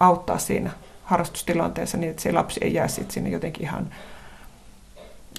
auttaa 0.00 0.38
siinä 0.38 0.70
harrastustilanteessa 1.04 1.98
niin, 1.98 2.10
että 2.10 2.22
se 2.22 2.32
lapsi 2.32 2.60
ei 2.62 2.74
jää 2.74 2.88
sitten 2.88 3.14
sinne 3.14 3.30
jotenkin 3.30 3.62
ihan 3.62 3.88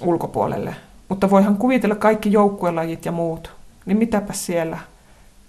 ulkopuolelle. 0.02 0.76
Mutta 1.10 1.30
voihan 1.30 1.58
kuvitella 1.58 1.96
kaikki 1.96 2.32
joukkuelajit 2.32 3.06
ja 3.06 3.12
muut, 3.12 3.52
niin 3.86 3.98
mitäpä 3.98 4.34
siellä, 4.34 4.78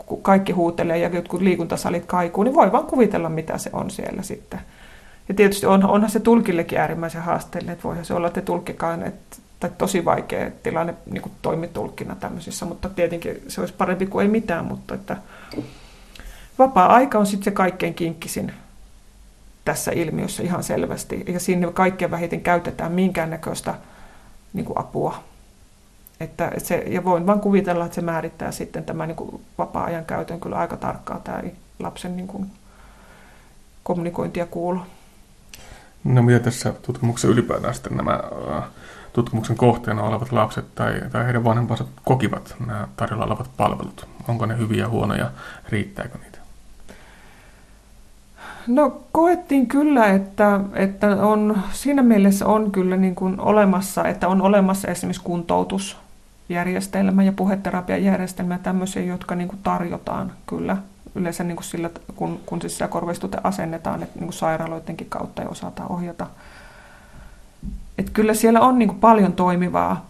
kun 0.06 0.22
kaikki 0.22 0.52
huutelee 0.52 0.98
ja 0.98 1.08
jotkut 1.08 1.40
liikuntasalit 1.40 2.06
kaikuu, 2.06 2.44
niin 2.44 2.54
voi 2.54 2.72
vaan 2.72 2.86
kuvitella, 2.86 3.28
mitä 3.28 3.58
se 3.58 3.70
on 3.72 3.90
siellä 3.90 4.22
sitten. 4.22 4.60
Ja 5.28 5.34
tietysti 5.34 5.66
on, 5.66 5.84
onhan 5.84 6.10
se 6.10 6.20
tulkillekin 6.20 6.78
äärimmäisen 6.78 7.22
haasteellinen, 7.22 7.72
että 7.72 7.84
voihan 7.84 8.04
se 8.04 8.14
olla, 8.14 8.26
että 8.26 8.40
tulkkikaan, 8.40 9.02
että, 9.02 9.36
tai 9.60 9.70
tosi 9.78 10.04
vaikea 10.04 10.50
tilanne 10.62 10.94
niin 11.10 11.32
toimitulkkina 11.42 12.14
tämmöisissä, 12.14 12.66
mutta 12.66 12.88
tietenkin 12.88 13.42
se 13.48 13.60
olisi 13.60 13.74
parempi 13.74 14.06
kuin 14.06 14.22
ei 14.22 14.28
mitään, 14.28 14.64
mutta 14.64 14.94
että 14.94 15.16
vapaa-aika 16.58 17.18
on 17.18 17.26
sitten 17.26 17.44
se 17.44 17.50
kaikkein 17.50 17.94
kinkkisin 17.94 18.52
tässä 19.64 19.92
ilmiössä 19.92 20.42
ihan 20.42 20.64
selvästi. 20.64 21.24
Ja 21.28 21.40
sinne 21.40 21.72
kaikkein 21.72 22.10
vähiten 22.10 22.40
käytetään 22.40 22.92
minkäännäköistä 22.92 23.74
niin 24.52 24.66
kuin 24.66 24.78
apua. 24.78 25.22
Että 26.24 26.50
se, 26.58 26.84
ja 26.86 27.04
voin 27.04 27.26
vain 27.26 27.40
kuvitella, 27.40 27.84
että 27.84 27.94
se 27.94 28.00
määrittää 28.00 28.52
sitten 28.52 28.84
tämän 28.84 29.08
niin 29.08 29.16
kuin 29.16 29.44
vapaa-ajan 29.58 30.04
käytön 30.04 30.40
kyllä 30.40 30.56
aika 30.56 30.76
tarkkaa 30.76 31.20
tämä 31.24 31.42
lapsen 31.78 32.16
niin 32.16 32.26
kuin 32.26 32.50
kommunikointia 33.82 34.46
kuulu. 34.46 34.80
No 36.04 36.22
mitä 36.22 36.40
tässä 36.40 36.72
tutkimuksessa 36.82 37.28
ylipäätään 37.28 37.74
sitten 37.74 37.96
nämä 37.96 38.20
tutkimuksen 39.12 39.56
kohteena 39.56 40.02
olevat 40.02 40.32
lapset 40.32 40.74
tai, 40.74 41.00
tai 41.12 41.24
heidän 41.24 41.44
vanhempansa 41.44 41.84
kokivat 42.04 42.54
nämä 42.66 42.88
tarjolla 42.96 43.24
olevat 43.24 43.50
palvelut? 43.56 44.08
Onko 44.28 44.46
ne 44.46 44.58
hyviä, 44.58 44.88
huonoja, 44.88 45.30
riittääkö 45.68 46.18
niitä? 46.18 46.38
No 48.66 49.00
koettiin 49.12 49.66
kyllä, 49.66 50.06
että, 50.06 50.60
että 50.74 51.06
on, 51.06 51.62
siinä 51.72 52.02
mielessä 52.02 52.46
on 52.46 52.70
kyllä 52.70 52.96
niin 52.96 53.14
kuin 53.14 53.40
olemassa, 53.40 54.04
että 54.08 54.28
on 54.28 54.42
olemassa 54.42 54.88
esimerkiksi 54.88 55.22
kuntoutusjärjestelmä 56.48 57.22
ja 57.22 57.32
puheterapiajärjestelmä 57.32 58.58
tämmöisiä, 58.58 59.02
jotka 59.02 59.34
niin 59.34 59.48
kuin 59.48 59.58
tarjotaan 59.62 60.32
kyllä 60.46 60.76
yleensä 61.14 61.44
niin 61.44 61.56
kuin 61.56 61.64
sillä, 61.64 61.90
kun, 62.16 62.40
kun 62.46 62.60
siis 62.60 62.78
korvaistute 62.88 63.38
asennetaan, 63.44 64.02
että 64.02 64.18
niin 64.18 64.26
kuin 64.26 64.32
sairaaloidenkin 64.32 65.06
kautta 65.10 65.42
ja 65.42 65.48
osataan 65.48 65.92
ohjata. 65.92 66.26
Et 67.98 68.10
kyllä 68.10 68.34
siellä 68.34 68.60
on 68.60 68.78
niin 68.78 68.88
kuin 68.88 69.00
paljon 69.00 69.32
toimivaa. 69.32 70.06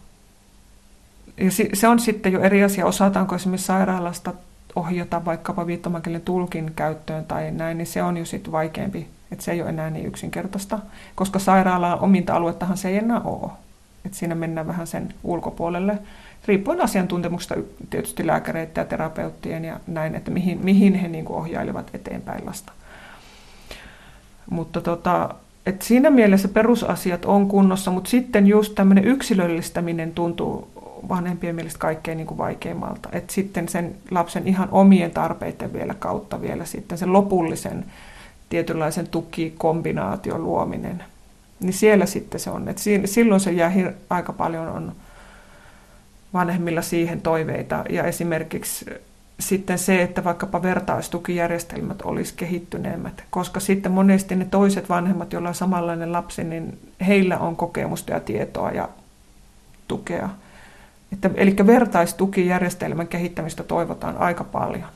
Ja 1.36 1.50
se 1.74 1.88
on 1.88 1.98
sitten 1.98 2.32
jo 2.32 2.40
eri 2.40 2.64
asia, 2.64 2.86
osataanko 2.86 3.34
esimerkiksi 3.34 3.66
sairaalasta 3.66 4.32
ohjata 4.76 5.24
vaikkapa 5.24 5.66
viittomakielen 5.66 6.20
tulkin 6.20 6.72
käyttöön 6.76 7.24
tai 7.24 7.50
näin, 7.50 7.78
niin 7.78 7.86
se 7.86 8.02
on 8.02 8.16
jo 8.16 8.24
sitten 8.24 8.52
vaikeampi. 8.52 9.06
Että 9.32 9.44
se 9.44 9.52
ei 9.52 9.62
ole 9.62 9.70
enää 9.70 9.90
niin 9.90 10.06
yksinkertaista, 10.06 10.78
koska 11.14 11.38
sairaalaan 11.38 12.00
ominta 12.00 12.34
aluettahan 12.34 12.76
se 12.76 12.88
ei 12.88 12.96
enää 12.96 13.20
ole. 13.20 13.50
Että 14.04 14.18
siinä 14.18 14.34
mennään 14.34 14.66
vähän 14.66 14.86
sen 14.86 15.14
ulkopuolelle, 15.24 15.98
riippuen 16.46 16.80
asiantuntemuksesta 16.80 17.54
tietysti 17.90 18.26
lääkäreiden 18.26 18.72
ja 18.76 18.84
terapeuttien 18.84 19.64
ja 19.64 19.80
näin, 19.86 20.14
että 20.14 20.30
mihin, 20.30 20.64
mihin 20.64 20.94
he 20.94 21.08
niin 21.08 21.28
ohjailevat 21.28 21.90
eteenpäin 21.94 22.46
lasta. 22.46 22.72
Mutta 24.50 24.80
tota, 24.80 25.34
et 25.66 25.82
siinä 25.82 26.10
mielessä 26.10 26.48
perusasiat 26.48 27.24
on 27.24 27.48
kunnossa, 27.48 27.90
mutta 27.90 28.10
sitten 28.10 28.46
just 28.46 28.74
tämmöinen 28.74 29.04
yksilöllistäminen 29.04 30.12
tuntuu 30.12 30.68
vanhempien 31.08 31.54
mielestä 31.54 31.78
kaikkein 31.78 32.18
niin 32.18 32.38
vaikeimmalta. 32.38 33.08
Et 33.12 33.30
sitten 33.30 33.68
sen 33.68 33.96
lapsen 34.10 34.48
ihan 34.48 34.68
omien 34.72 35.10
tarpeiden 35.10 35.72
vielä 35.72 35.94
kautta 35.94 36.40
vielä 36.40 36.64
sitten 36.64 36.98
sen 36.98 37.12
lopullisen 37.12 37.84
tietynlaisen 38.48 39.08
tukikombinaation 39.08 40.44
luominen. 40.44 41.04
Niin 41.64 41.74
siellä 41.74 42.06
sitten 42.06 42.40
se 42.40 42.50
on. 42.50 42.68
Et 42.68 42.78
silloin 43.04 43.40
se 43.40 43.52
jää 43.52 43.72
aika 44.10 44.32
paljon 44.32 44.68
on 44.68 44.92
vanhemmilla 46.34 46.82
siihen 46.82 47.20
toiveita. 47.20 47.84
Ja 47.90 48.04
esimerkiksi 48.04 48.86
sitten 49.40 49.78
se, 49.78 50.02
että 50.02 50.24
vaikkapa 50.24 50.62
vertaistukijärjestelmät 50.62 52.02
olisi 52.02 52.34
kehittyneemmät, 52.36 53.24
koska 53.30 53.60
sitten 53.60 53.92
monesti 53.92 54.36
ne 54.36 54.44
toiset 54.44 54.88
vanhemmat, 54.88 55.32
joilla 55.32 55.48
on 55.48 55.54
samanlainen 55.54 56.12
lapsi, 56.12 56.44
niin 56.44 56.78
heillä 57.06 57.38
on 57.38 57.56
kokemusta 57.56 58.12
ja 58.12 58.20
tietoa 58.20 58.70
ja 58.70 58.88
tukea. 59.88 60.28
Että, 61.12 61.30
eli 61.34 61.56
vertaistukijärjestelmän 61.66 63.08
kehittämistä 63.08 63.62
toivotaan 63.62 64.16
aika 64.18 64.44
paljon. 64.44 64.88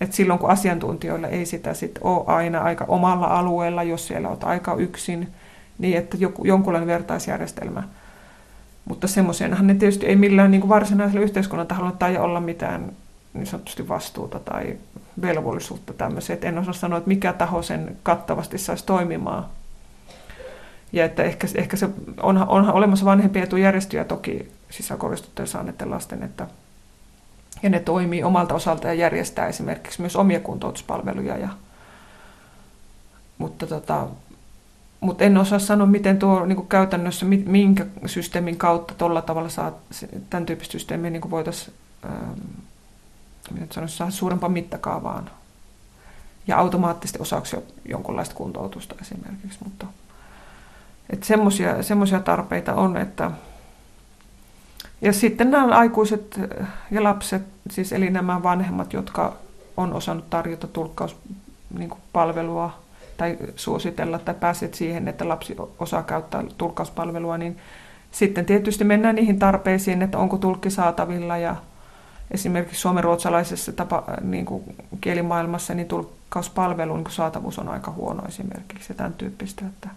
Et 0.00 0.12
silloin 0.12 0.38
kun 0.38 0.50
asiantuntijoilla 0.50 1.28
ei 1.28 1.46
sitä 1.46 1.74
sit 1.74 1.98
ole 2.00 2.24
aina 2.26 2.60
aika 2.60 2.84
omalla 2.88 3.26
alueella, 3.26 3.82
jos 3.82 4.06
siellä 4.06 4.28
olet 4.28 4.44
aika 4.44 4.74
yksin, 4.74 5.28
niin 5.78 5.98
että 5.98 6.16
joku, 6.16 6.44
jonkunlainen 6.44 6.88
vertaisjärjestelmä. 6.88 7.82
Mutta 8.84 9.08
semmoisenhan 9.08 9.66
ne 9.66 9.74
tietysti 9.74 10.06
ei 10.06 10.16
millään 10.16 10.50
niin 10.50 10.60
kuin 10.60 10.68
varsinaisella 10.68 11.20
yhteiskunnan 11.20 11.66
taholla 11.66 11.92
tai 11.92 12.16
olla 12.16 12.40
mitään 12.40 12.92
niin 13.34 13.46
sanotusti 13.46 13.88
vastuuta 13.88 14.38
tai 14.38 14.76
velvollisuutta 15.22 15.92
tämmöiseen. 15.92 16.36
Et 16.36 16.44
en 16.44 16.58
osaa 16.58 16.72
sanoa, 16.72 16.98
että 16.98 17.08
mikä 17.08 17.32
taho 17.32 17.62
sen 17.62 17.96
kattavasti 18.02 18.58
saisi 18.58 18.86
toimimaan. 18.86 19.46
Ja 20.92 21.04
että 21.04 21.22
ehkä, 21.22 21.46
ehkä 21.54 21.76
se 21.76 21.88
onhan, 22.22 22.48
onhan 22.48 22.74
olemassa 22.74 23.04
vanhempia 23.04 23.42
etujärjestöjä 23.42 24.04
toki 24.04 24.52
sisäkoristutteen 24.70 25.48
saaneiden 25.48 25.90
lasten, 25.90 26.22
että 26.22 26.46
ja 27.62 27.70
ne 27.70 27.80
toimii 27.80 28.22
omalta 28.22 28.54
osalta 28.54 28.86
ja 28.86 28.94
järjestää 28.94 29.46
esimerkiksi 29.46 30.00
myös 30.00 30.16
omia 30.16 30.40
kuntoutuspalveluja. 30.40 31.36
Ja, 31.36 31.48
mutta, 33.38 33.66
tota, 33.66 34.06
mutta 35.00 35.24
en 35.24 35.38
osaa 35.38 35.58
sanoa, 35.58 35.86
miten 35.86 36.18
tuo 36.18 36.46
niin 36.46 36.56
kuin 36.56 36.68
käytännössä, 36.68 37.26
minkä 37.26 37.86
systeemin 38.06 38.56
kautta 38.56 38.94
tuolla 38.94 39.22
tavalla 39.22 39.48
saa, 39.48 39.72
tämän 40.30 40.46
tyyppistä 40.46 40.72
systeemiä 40.72 41.10
niin 41.10 41.30
voitaisiin 41.30 41.74
ähm, 42.04 42.38
saada 43.86 44.10
suurempaan 44.10 44.52
mittakaavaan 44.52 45.30
ja 46.46 46.58
automaattisesti 46.58 47.22
osaksi 47.22 47.56
jonkunlaista 47.88 48.34
kuntoutusta 48.34 48.94
esimerkiksi. 49.00 49.58
Mutta 49.64 49.86
että 51.10 51.26
semmoisia 51.82 52.20
tarpeita 52.24 52.74
on, 52.74 52.96
että 52.96 53.30
ja 55.00 55.12
sitten 55.12 55.50
nämä 55.50 55.78
aikuiset 55.78 56.40
ja 56.90 57.02
lapset, 57.02 57.42
siis 57.70 57.92
eli 57.92 58.10
nämä 58.10 58.42
vanhemmat, 58.42 58.92
jotka 58.92 59.36
on 59.76 59.92
osannut 59.92 60.30
tarjota 60.30 60.66
tulkkauspalvelua 60.66 62.66
niin 62.66 62.87
tai 63.18 63.38
suositella 63.56 64.18
tai 64.18 64.34
pääset 64.34 64.74
siihen, 64.74 65.08
että 65.08 65.28
lapsi 65.28 65.56
osaa 65.78 66.02
käyttää 66.02 66.44
tulkkauspalvelua, 66.58 67.38
niin 67.38 67.58
sitten 68.10 68.46
tietysti 68.46 68.84
mennään 68.84 69.14
niihin 69.14 69.38
tarpeisiin, 69.38 70.02
että 70.02 70.18
onko 70.18 70.36
tulkki 70.36 70.70
saatavilla 70.70 71.36
ja 71.36 71.56
esimerkiksi 72.30 72.80
suomenruotsalaisessa 72.80 73.72
tapa, 73.72 74.04
niin 74.22 74.44
kuin 74.44 74.76
kielimaailmassa 75.00 75.74
niin 75.74 75.88
tulkkauspalvelun 75.88 76.98
niin 76.98 77.10
saatavuus 77.10 77.58
on 77.58 77.68
aika 77.68 77.90
huono 77.90 78.22
esimerkiksi 78.28 78.92
ja 78.92 78.94
tämän 78.94 79.12
tyyppistä, 79.12 79.66
että, 79.66 79.88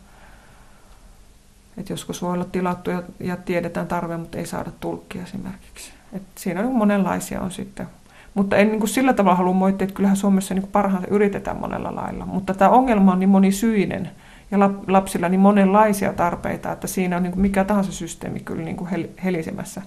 että 1.77 1.93
joskus 1.93 2.21
voi 2.21 2.33
olla 2.33 2.45
tilattu 2.45 2.89
ja, 2.89 3.03
ja 3.19 3.37
tiedetään 3.37 3.87
tarve, 3.87 4.17
mutta 4.17 4.37
ei 4.37 4.45
saada 4.45 4.71
tulkkia 4.79 5.23
esimerkiksi. 5.23 5.91
Et 6.13 6.23
siinä 6.35 6.61
on 6.61 6.75
monenlaisia 6.75 7.41
on 7.41 7.51
sitten. 7.51 7.87
Mutta 8.33 8.55
en 8.55 8.67
niin 8.67 8.79
kuin 8.79 8.89
sillä 8.89 9.13
tavalla 9.13 9.37
halua 9.37 9.53
moittia, 9.53 9.85
että 9.85 9.95
kyllähän 9.95 10.17
Suomessa 10.17 10.53
niin 10.53 10.67
parhaansa 10.67 11.07
yritetään 11.07 11.57
monella 11.57 11.95
lailla. 11.95 12.25
Mutta 12.25 12.53
tämä 12.53 12.71
ongelma 12.71 13.11
on 13.11 13.19
niin 13.19 13.29
monisyinen 13.29 14.11
ja 14.51 14.57
lapsilla 14.87 15.29
niin 15.29 15.39
monenlaisia 15.39 16.13
tarpeita, 16.13 16.71
että 16.71 16.87
siinä 16.87 17.17
on 17.17 17.23
niin 17.23 17.33
kuin 17.33 17.41
mikä 17.41 17.63
tahansa 17.63 17.91
systeemi 17.91 18.39
kyllä 18.39 18.63
niin 18.63 18.75
kuin 18.77 18.89
helisemässä 19.23 19.81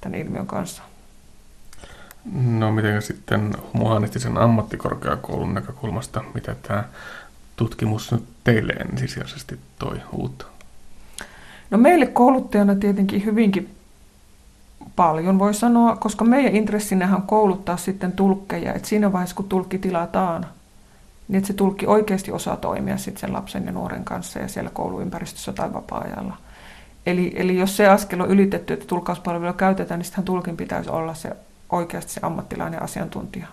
tämän 0.00 0.18
ilmiön 0.18 0.46
kanssa. 0.46 0.82
No 2.34 2.72
miten 2.72 3.02
sitten 3.02 3.54
humanistisen 3.74 4.38
ammattikorkeakoulun 4.38 5.54
näkökulmasta, 5.54 6.24
mitä 6.34 6.56
tämä 6.62 6.84
tutkimus 7.56 8.12
nyt 8.12 8.24
teille 8.44 8.72
ensisijaisesti 8.72 9.58
toi 9.78 10.00
uutta? 10.12 10.46
No 11.70 11.78
meille 11.78 12.06
kouluttajana 12.06 12.74
tietenkin 12.74 13.24
hyvinkin 13.24 13.77
paljon 14.96 15.38
voi 15.38 15.54
sanoa, 15.54 15.96
koska 15.96 16.24
meidän 16.24 16.56
intressinähän 16.56 17.16
on 17.16 17.26
kouluttaa 17.26 17.76
sitten 17.76 18.12
tulkkeja, 18.12 18.74
että 18.74 18.88
siinä 18.88 19.12
vaiheessa 19.12 19.36
kun 19.36 19.48
tulkki 19.48 19.78
tilataan, 19.78 20.46
niin 21.28 21.36
että 21.36 21.46
se 21.46 21.52
tulkki 21.52 21.86
oikeasti 21.86 22.32
osaa 22.32 22.56
toimia 22.56 22.96
sitten 22.96 23.20
sen 23.20 23.32
lapsen 23.32 23.66
ja 23.66 23.72
nuoren 23.72 24.04
kanssa 24.04 24.38
ja 24.38 24.48
siellä 24.48 24.70
kouluympäristössä 24.70 25.52
tai 25.52 25.72
vapaa-ajalla. 25.72 26.36
Eli, 27.06 27.32
eli 27.36 27.58
jos 27.58 27.76
se 27.76 27.88
askel 27.88 28.20
on 28.20 28.30
ylitetty, 28.30 28.72
että 28.72 28.86
tulkkauspalvelua 28.86 29.52
käytetään, 29.52 29.98
niin 29.98 30.04
sittenhän 30.04 30.24
tulkin 30.24 30.56
pitäisi 30.56 30.90
olla 30.90 31.14
se 31.14 31.36
oikeasti 31.70 32.12
se 32.12 32.20
ammattilainen 32.22 32.82
asiantuntija. 32.82 33.46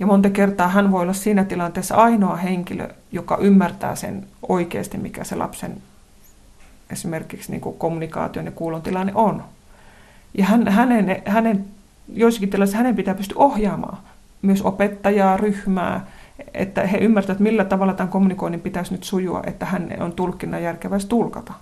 Ja 0.00 0.06
monta 0.06 0.30
kertaa 0.30 0.68
hän 0.68 0.92
voi 0.92 1.02
olla 1.02 1.12
siinä 1.12 1.44
tilanteessa 1.44 1.94
ainoa 1.94 2.36
henkilö, 2.36 2.88
joka 3.12 3.36
ymmärtää 3.36 3.96
sen 3.96 4.26
oikeasti, 4.48 4.98
mikä 4.98 5.24
se 5.24 5.36
lapsen 5.36 5.82
esimerkiksi 6.90 7.50
niin 7.50 7.60
kuin 7.60 7.78
kommunikaation 7.78 8.44
ja 8.44 8.52
kuulon 8.52 8.82
tilanne 8.82 9.12
on. 9.14 9.44
Ja 10.34 10.44
hän, 10.44 10.68
hänen, 10.68 11.22
hänen, 11.24 11.64
joissakin 12.14 12.50
tilanteissa 12.50 12.76
hänen 12.76 12.96
pitää 12.96 13.14
pystyä 13.14 13.38
ohjaamaan 13.38 13.98
myös 14.42 14.62
opettajaa, 14.62 15.36
ryhmää, 15.36 16.06
että 16.54 16.86
he 16.86 16.98
ymmärtävät, 16.98 17.40
millä 17.40 17.64
tavalla 17.64 17.94
tämän 17.94 18.10
kommunikoinnin 18.10 18.60
pitäisi 18.60 18.92
nyt 18.92 19.04
sujua, 19.04 19.42
että 19.46 19.66
hän 19.66 19.88
on 20.00 20.12
tulkinnan 20.12 20.62
järkevästi 20.62 21.08
tulkata 21.08 21.52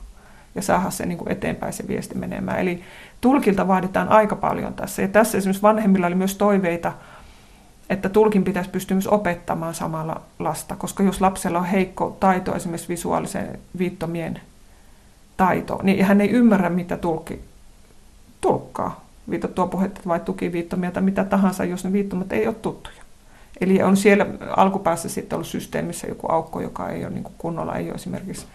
ja 0.54 0.62
saada 0.62 0.90
se 0.90 1.06
niin 1.06 1.18
kuin 1.18 1.32
eteenpäin 1.32 1.72
se 1.72 1.88
viesti 1.88 2.14
menemään. 2.14 2.60
Eli 2.60 2.82
tulkilta 3.20 3.68
vaaditaan 3.68 4.08
aika 4.08 4.36
paljon 4.36 4.74
tässä. 4.74 5.02
Ja 5.02 5.08
tässä 5.08 5.38
esimerkiksi 5.38 5.62
vanhemmilla 5.62 6.06
oli 6.06 6.14
myös 6.14 6.36
toiveita, 6.36 6.92
että 7.90 8.08
tulkin 8.08 8.44
pitäisi 8.44 8.70
pystyä 8.70 8.94
myös 8.94 9.06
opettamaan 9.06 9.74
samalla 9.74 10.20
lasta, 10.38 10.76
koska 10.76 11.02
jos 11.02 11.20
lapsella 11.20 11.58
on 11.58 11.64
heikko 11.64 12.16
taito, 12.20 12.56
esimerkiksi 12.56 12.88
visuaalisen 12.88 13.58
viittomien 13.78 14.40
taito, 15.36 15.80
niin 15.82 16.04
hän 16.04 16.20
ei 16.20 16.30
ymmärrä, 16.30 16.70
mitä 16.70 16.96
tulkki 16.96 17.49
tulkkaa. 18.40 19.04
Viitattua 19.30 19.66
puhetta 19.66 20.00
vai 20.06 20.20
tukiviittomia 20.20 20.90
tai 20.90 21.02
mitä 21.02 21.24
tahansa, 21.24 21.64
jos 21.64 21.84
ne 21.84 21.92
viittomat 21.92 22.32
ei 22.32 22.46
ole 22.46 22.54
tuttuja. 22.54 23.02
Eli 23.60 23.82
on 23.82 23.96
siellä 23.96 24.26
alkupäässä 24.56 25.08
sitten 25.08 25.36
ollut 25.36 25.48
systeemissä 25.48 26.06
joku 26.06 26.26
aukko, 26.32 26.60
joka 26.60 26.88
ei 26.88 27.04
ole 27.04 27.14
niin 27.14 27.26
kunnolla, 27.38 27.76
ei 27.76 27.86
ole 27.86 27.94
esimerkiksi 27.94 28.46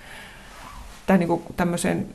tai 1.08 1.17
niin 1.17 1.41
tämmöiseen, 1.58 2.08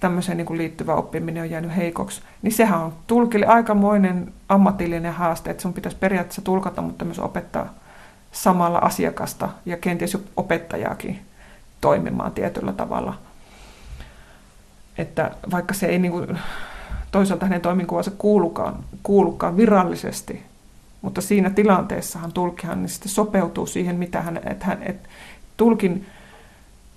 tämmöiseen 0.00 0.38
niin 0.38 0.58
liittyvä 0.58 0.94
oppiminen 0.94 1.42
on 1.42 1.50
jäänyt 1.50 1.76
heikoksi, 1.76 2.22
niin 2.42 2.52
sehän 2.52 2.80
on 2.80 2.92
tulkille 3.06 3.46
aikamoinen 3.46 4.32
ammatillinen 4.48 5.12
haaste, 5.12 5.50
että 5.50 5.62
sun 5.62 5.72
pitäisi 5.72 5.98
periaatteessa 5.98 6.42
tulkata, 6.42 6.82
mutta 6.82 7.04
myös 7.04 7.18
opettaa 7.18 7.74
samalla 8.32 8.78
asiakasta 8.78 9.48
ja 9.66 9.76
kenties 9.76 10.18
opettajaakin 10.36 11.18
toimimaan 11.80 12.32
tietyllä 12.32 12.72
tavalla. 12.72 13.14
Että 14.98 15.30
vaikka 15.50 15.74
se 15.74 15.86
ei 15.86 15.98
niin 15.98 16.12
kuin, 16.12 16.38
toisaalta 17.10 17.46
hänen 17.46 17.60
toiminkuvansa 17.60 18.10
kuulukaan, 18.18 18.84
kuulukaan 19.02 19.56
virallisesti, 19.56 20.42
mutta 21.02 21.20
siinä 21.20 21.50
tilanteessahan 21.50 22.32
tulkihan 22.32 22.82
niin 22.82 22.88
sitten 22.88 23.12
sopeutuu 23.12 23.66
siihen, 23.66 23.96
mitä 23.96 24.22
hän, 24.22 24.40
että 24.44 24.66
hän, 24.66 24.82
että 24.82 25.08
tulkin 25.56 26.06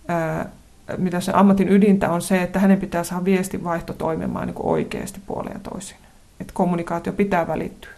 ää, 0.08 0.50
mitä 0.98 1.20
se 1.20 1.32
ammatin 1.36 1.70
ydintä 1.70 2.12
on 2.12 2.22
se, 2.22 2.42
että 2.42 2.60
hänen 2.60 2.80
pitää 2.80 3.04
saada 3.04 3.26
viestinvaihto 3.26 3.94
toimimaan 3.94 4.48
niin 4.48 4.56
kuin 4.56 4.68
oikeasti 4.68 5.22
puoleen 5.28 5.54
ja 5.54 5.72
toisin. 5.72 5.98
Että 6.40 6.54
kommunikaatio 6.54 7.14
pitää 7.14 7.48
välittyä. 7.48 7.92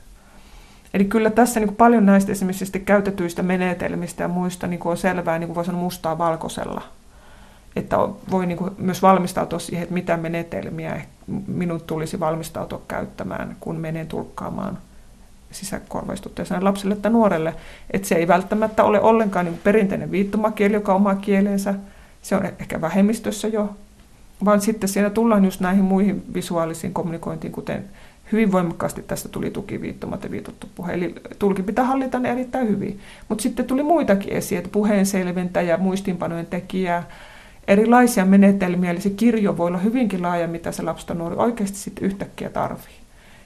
Eli 0.93 1.05
kyllä 1.05 1.29
tässä 1.29 1.59
niin 1.59 1.67
kuin 1.67 1.77
paljon 1.77 2.05
näistä 2.05 2.31
esimerkiksi 2.31 2.79
käytetyistä 2.79 3.43
menetelmistä 3.43 4.23
ja 4.23 4.27
muista 4.27 4.67
niin 4.67 4.79
kuin 4.79 4.91
on 4.91 4.97
selvää, 4.97 5.39
niin 5.39 5.47
kuin 5.47 5.55
voi 5.55 5.65
sanoa 5.65 5.81
mustaa 5.81 6.17
valkoisella. 6.17 6.81
Että 7.75 7.97
voi 8.31 8.45
niin 8.45 8.57
kuin 8.57 8.71
myös 8.77 9.01
valmistautua 9.01 9.59
siihen, 9.59 9.83
että 9.83 9.93
mitä 9.93 10.17
menetelmiä 10.17 11.01
minun 11.47 11.81
tulisi 11.81 12.19
valmistautua 12.19 12.81
käyttämään, 12.87 13.55
kun 13.59 13.75
menen 13.75 14.07
tulkkaamaan 14.07 14.77
sisäkorvaistutteeseen 15.51 16.63
lapselle 16.63 16.95
tai 16.95 17.11
nuorelle. 17.11 17.53
Että 17.91 18.07
se 18.07 18.15
ei 18.15 18.27
välttämättä 18.27 18.83
ole 18.83 19.01
ollenkaan 19.01 19.45
niin 19.45 19.59
perinteinen 19.63 20.11
viittomakieli, 20.11 20.73
joka 20.73 20.91
on 20.91 20.95
oma 20.95 21.15
kielensä, 21.15 21.73
se 22.21 22.35
on 22.35 22.45
ehkä 22.59 22.81
vähemmistössä 22.81 23.47
jo, 23.47 23.69
vaan 24.45 24.61
sitten 24.61 24.89
siinä 24.89 25.09
tullaan 25.09 25.45
just 25.45 25.59
näihin 25.59 25.83
muihin 25.83 26.23
visuaalisiin 26.33 26.93
kommunikointiin, 26.93 27.51
kuten 27.51 27.85
hyvin 28.31 28.51
voimakkaasti 28.51 29.01
tästä 29.01 29.29
tuli 29.29 29.49
tukiviittomat 29.49 30.23
ja 30.23 30.31
viitottu 30.31 30.69
puhe. 30.75 30.93
Eli 30.93 31.15
tulki 31.39 31.63
pitää 31.63 31.85
hallita 31.85 32.19
ne 32.19 32.31
erittäin 32.31 32.67
hyvin. 32.67 32.99
Mutta 33.29 33.41
sitten 33.41 33.65
tuli 33.65 33.83
muitakin 33.83 34.33
esiin, 34.33 34.57
että 34.59 34.69
puheen 34.71 35.05
selventäjä, 35.05 35.77
muistinpanojen 35.77 36.45
tekijä, 36.45 37.03
erilaisia 37.67 38.25
menetelmiä. 38.25 38.91
Eli 38.91 39.01
se 39.01 39.09
kirjo 39.09 39.57
voi 39.57 39.67
olla 39.67 39.77
hyvinkin 39.77 40.21
laaja, 40.21 40.47
mitä 40.47 40.71
se 40.71 40.83
lapsi 40.83 41.13
nuori 41.13 41.35
oikeasti 41.35 41.77
sitten 41.77 42.05
yhtäkkiä 42.05 42.49
tarvii. 42.49 42.97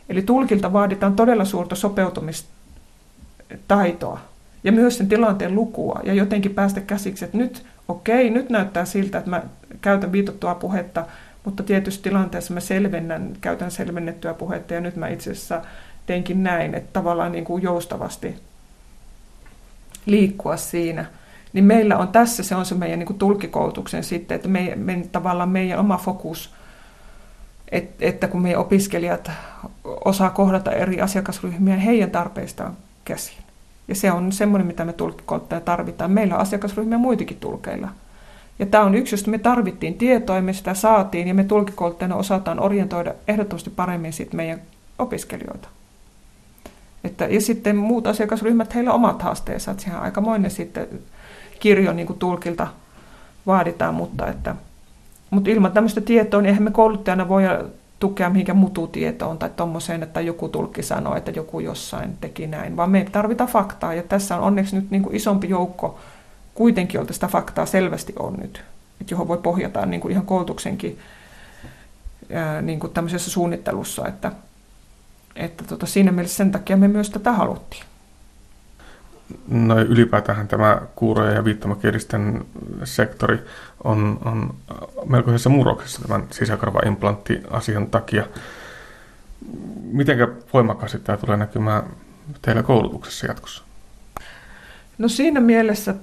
Eli 0.10 0.21
tulkilta 0.21 0.73
vaaditaan 0.73 1.15
todella 1.15 1.45
suurta 1.45 1.75
sopeutumistaitoa 1.75 4.19
ja 4.63 4.71
myös 4.71 4.97
sen 4.97 5.10
tilanteen 5.10 5.55
lukua 5.55 5.99
ja 6.03 6.13
jotenkin 6.13 6.53
päästä 6.53 6.81
käsiksi, 6.81 7.25
että 7.25 7.38
nyt 7.38 7.65
okei, 7.88 8.29
nyt 8.29 8.49
näyttää 8.49 8.86
siltä, 8.86 9.17
että 9.17 9.29
mä 9.29 9.43
käytän 9.81 10.12
viitottua 10.12 10.55
puhetta, 10.55 11.05
mutta 11.45 11.63
tietysti 11.63 12.03
tilanteessa 12.03 12.53
mä 12.53 12.60
selvennän, 12.60 13.34
käytän 13.41 13.71
selvennettyä 13.71 14.34
puhetta 14.34 14.73
ja 14.73 14.81
nyt 14.81 14.95
mä 14.95 15.07
itse 15.07 15.31
asiassa 15.31 15.62
teinkin 16.05 16.43
näin, 16.43 16.75
että 16.75 16.89
tavallaan 16.93 17.31
niin 17.31 17.45
kuin 17.45 17.63
joustavasti 17.63 18.36
liikkua 20.05 20.57
siinä. 20.57 21.05
Niin 21.53 21.65
meillä 21.65 21.97
on 21.97 22.07
tässä, 22.07 22.43
se 22.43 22.55
on 22.55 22.65
se 22.65 22.75
meidän 22.75 22.99
niin 22.99 23.17
tulkikoulutuksen 23.17 24.03
sitten, 24.03 24.35
että 24.35 24.47
me, 24.47 24.73
me, 24.75 25.07
tavallaan 25.11 25.49
meidän 25.49 25.79
oma 25.79 25.97
fokus, 25.97 26.53
että, 27.71 28.05
että 28.05 28.27
kun 28.27 28.41
meidän 28.41 28.61
opiskelijat 28.61 29.31
osaa 30.05 30.29
kohdata 30.29 30.71
eri 30.71 31.01
asiakasryhmiä 31.01 31.77
heidän 31.77 32.11
tarpeistaan 32.11 32.77
käsin. 33.05 33.37
Ja 33.87 33.95
se 33.95 34.11
on 34.11 34.31
semmoinen, 34.31 34.67
mitä 34.67 34.85
me 34.85 34.93
tulkkikouluttaja 34.93 35.61
tarvitaan. 35.61 36.11
Meillä 36.11 36.35
on 36.35 36.41
asiakasryhmiä 36.41 36.97
muitakin 36.97 37.37
tulkeilla. 37.37 37.89
Ja 38.59 38.65
tämä 38.65 38.83
on 38.83 38.95
yksi, 38.95 39.13
josta 39.13 39.31
me 39.31 39.37
tarvittiin 39.37 39.93
tietoa 39.93 40.35
ja 40.35 40.41
me 40.41 40.53
sitä 40.53 40.73
saatiin 40.73 41.27
ja 41.27 41.33
me 41.33 41.43
tulkikouluttajana 41.43 42.15
osataan 42.15 42.59
orientoida 42.59 43.13
ehdottomasti 43.27 43.69
paremmin 43.69 44.13
sit 44.13 44.33
meidän 44.33 44.61
opiskelijoita. 44.99 45.67
Että, 47.03 47.25
ja 47.25 47.41
sitten 47.41 47.75
muut 47.75 48.07
asiakasryhmät, 48.07 48.75
heillä 48.75 48.89
on 48.89 48.95
omat 48.95 49.21
haasteensa. 49.21 49.71
Että 49.71 49.83
sehän 49.83 49.99
on 49.99 50.05
aikamoinen 50.05 50.51
sitten 50.51 50.87
kirjo 51.62 51.93
niin 51.93 52.08
kuin 52.08 52.19
tulkilta 52.19 52.67
vaaditaan, 53.47 53.95
mutta, 53.95 54.28
että, 54.28 54.56
mutta 55.30 55.50
ilman 55.50 55.71
tämmöistä 55.71 56.02
tietoa, 56.02 56.41
niin 56.41 56.50
eihän 56.50 56.63
me 56.63 56.71
kouluttajana 56.71 57.30
voi 57.30 57.43
tukea 58.00 58.30
mihinkään 58.30 58.58
mututietoon 58.58 59.38
tai 59.38 59.50
tuommoiseen, 59.56 60.04
että 60.04 60.21
joku 60.21 60.50
tulkki 60.50 60.84
sanoo, 60.84 61.15
että 61.15 61.32
joku 61.32 61.60
jossain 61.60 62.17
teki 62.21 62.47
näin, 62.47 62.78
vaan 62.78 62.89
me 62.89 63.06
tarvitaan 63.12 63.50
faktaa. 63.50 63.93
Ja 63.93 64.04
tässä 64.04 64.38
on 64.38 64.43
onneksi 64.43 64.76
nyt 64.76 64.91
niin 64.91 65.04
kuin 65.04 65.15
isompi 65.15 65.50
joukko 65.50 66.00
kuitenkin, 66.56 67.00
jolta 67.00 67.13
sitä 67.13 67.28
faktaa 67.28 67.65
selvästi 67.65 68.13
on 68.19 68.34
nyt, 68.41 68.63
että 69.02 69.13
johon 69.13 69.28
voi 69.28 69.38
pohjata 69.38 69.86
niin 69.86 70.02
kuin 70.02 70.12
ihan 70.12 70.26
koulutuksenkin 70.26 71.00
ää, 72.34 72.62
niin 72.62 72.80
kuin 72.80 72.93
tämmöisessä 72.93 73.32
suunnittelussa, 73.32 74.08
että, 74.08 74.32
että 75.36 75.63
tota, 75.63 75.86
siinä 75.86 76.12
mielessä 76.12 76.38
sen 76.38 76.52
takia 76.52 76.78
me 76.78 76.88
myös 76.88 77.10
tätä 77.10 77.32
haluttiin. 77.32 77.84
No 79.47 79.79
ylipäätään 79.79 80.47
tämä 80.47 80.81
kuurojen 80.95 81.35
ja 81.35 81.45
viittomakielisten 81.45 82.45
sektori 82.83 83.39
on, 83.83 84.19
on 84.25 84.55
melkoisessa 85.05 85.49
murroksessa 85.49 86.01
tämän 86.01 86.23
sisäkarvaimplantti-asian 86.31 87.87
takia. 87.87 88.23
Miten 89.91 90.17
voimakkaasti 90.53 90.99
tämä 90.99 91.17
tulee 91.17 91.37
näkymään 91.37 91.83
teillä 92.41 92.63
koulutuksessa 92.63 93.27
jatkossa? 93.27 93.63
No 94.97 95.07
siinä 95.07 95.39
mielessä 95.39 95.95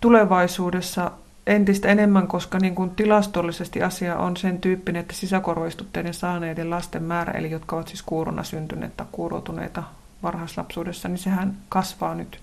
tulevaisuudessa 0.00 1.10
entistä 1.46 1.88
enemmän, 1.88 2.26
koska 2.26 2.58
niin 2.58 2.74
kuin 2.74 2.90
tilastollisesti 2.90 3.82
asia 3.82 4.16
on 4.16 4.36
sen 4.36 4.60
tyyppinen, 4.60 5.00
että 5.00 5.14
sisäkorvaistutteiden 5.14 6.14
saaneiden 6.14 6.70
lasten 6.70 7.02
määrä, 7.02 7.32
eli 7.32 7.50
jotka 7.50 7.76
ovat 7.76 7.88
siis 7.88 8.02
kuurona 8.02 8.42
syntyneet 8.42 8.96
tai 8.96 9.06
kuuroutuneita 9.12 9.82
varhaislapsuudessa, 10.22 11.08
niin 11.08 11.18
sehän 11.18 11.56
kasvaa 11.68 12.14
nyt 12.14 12.40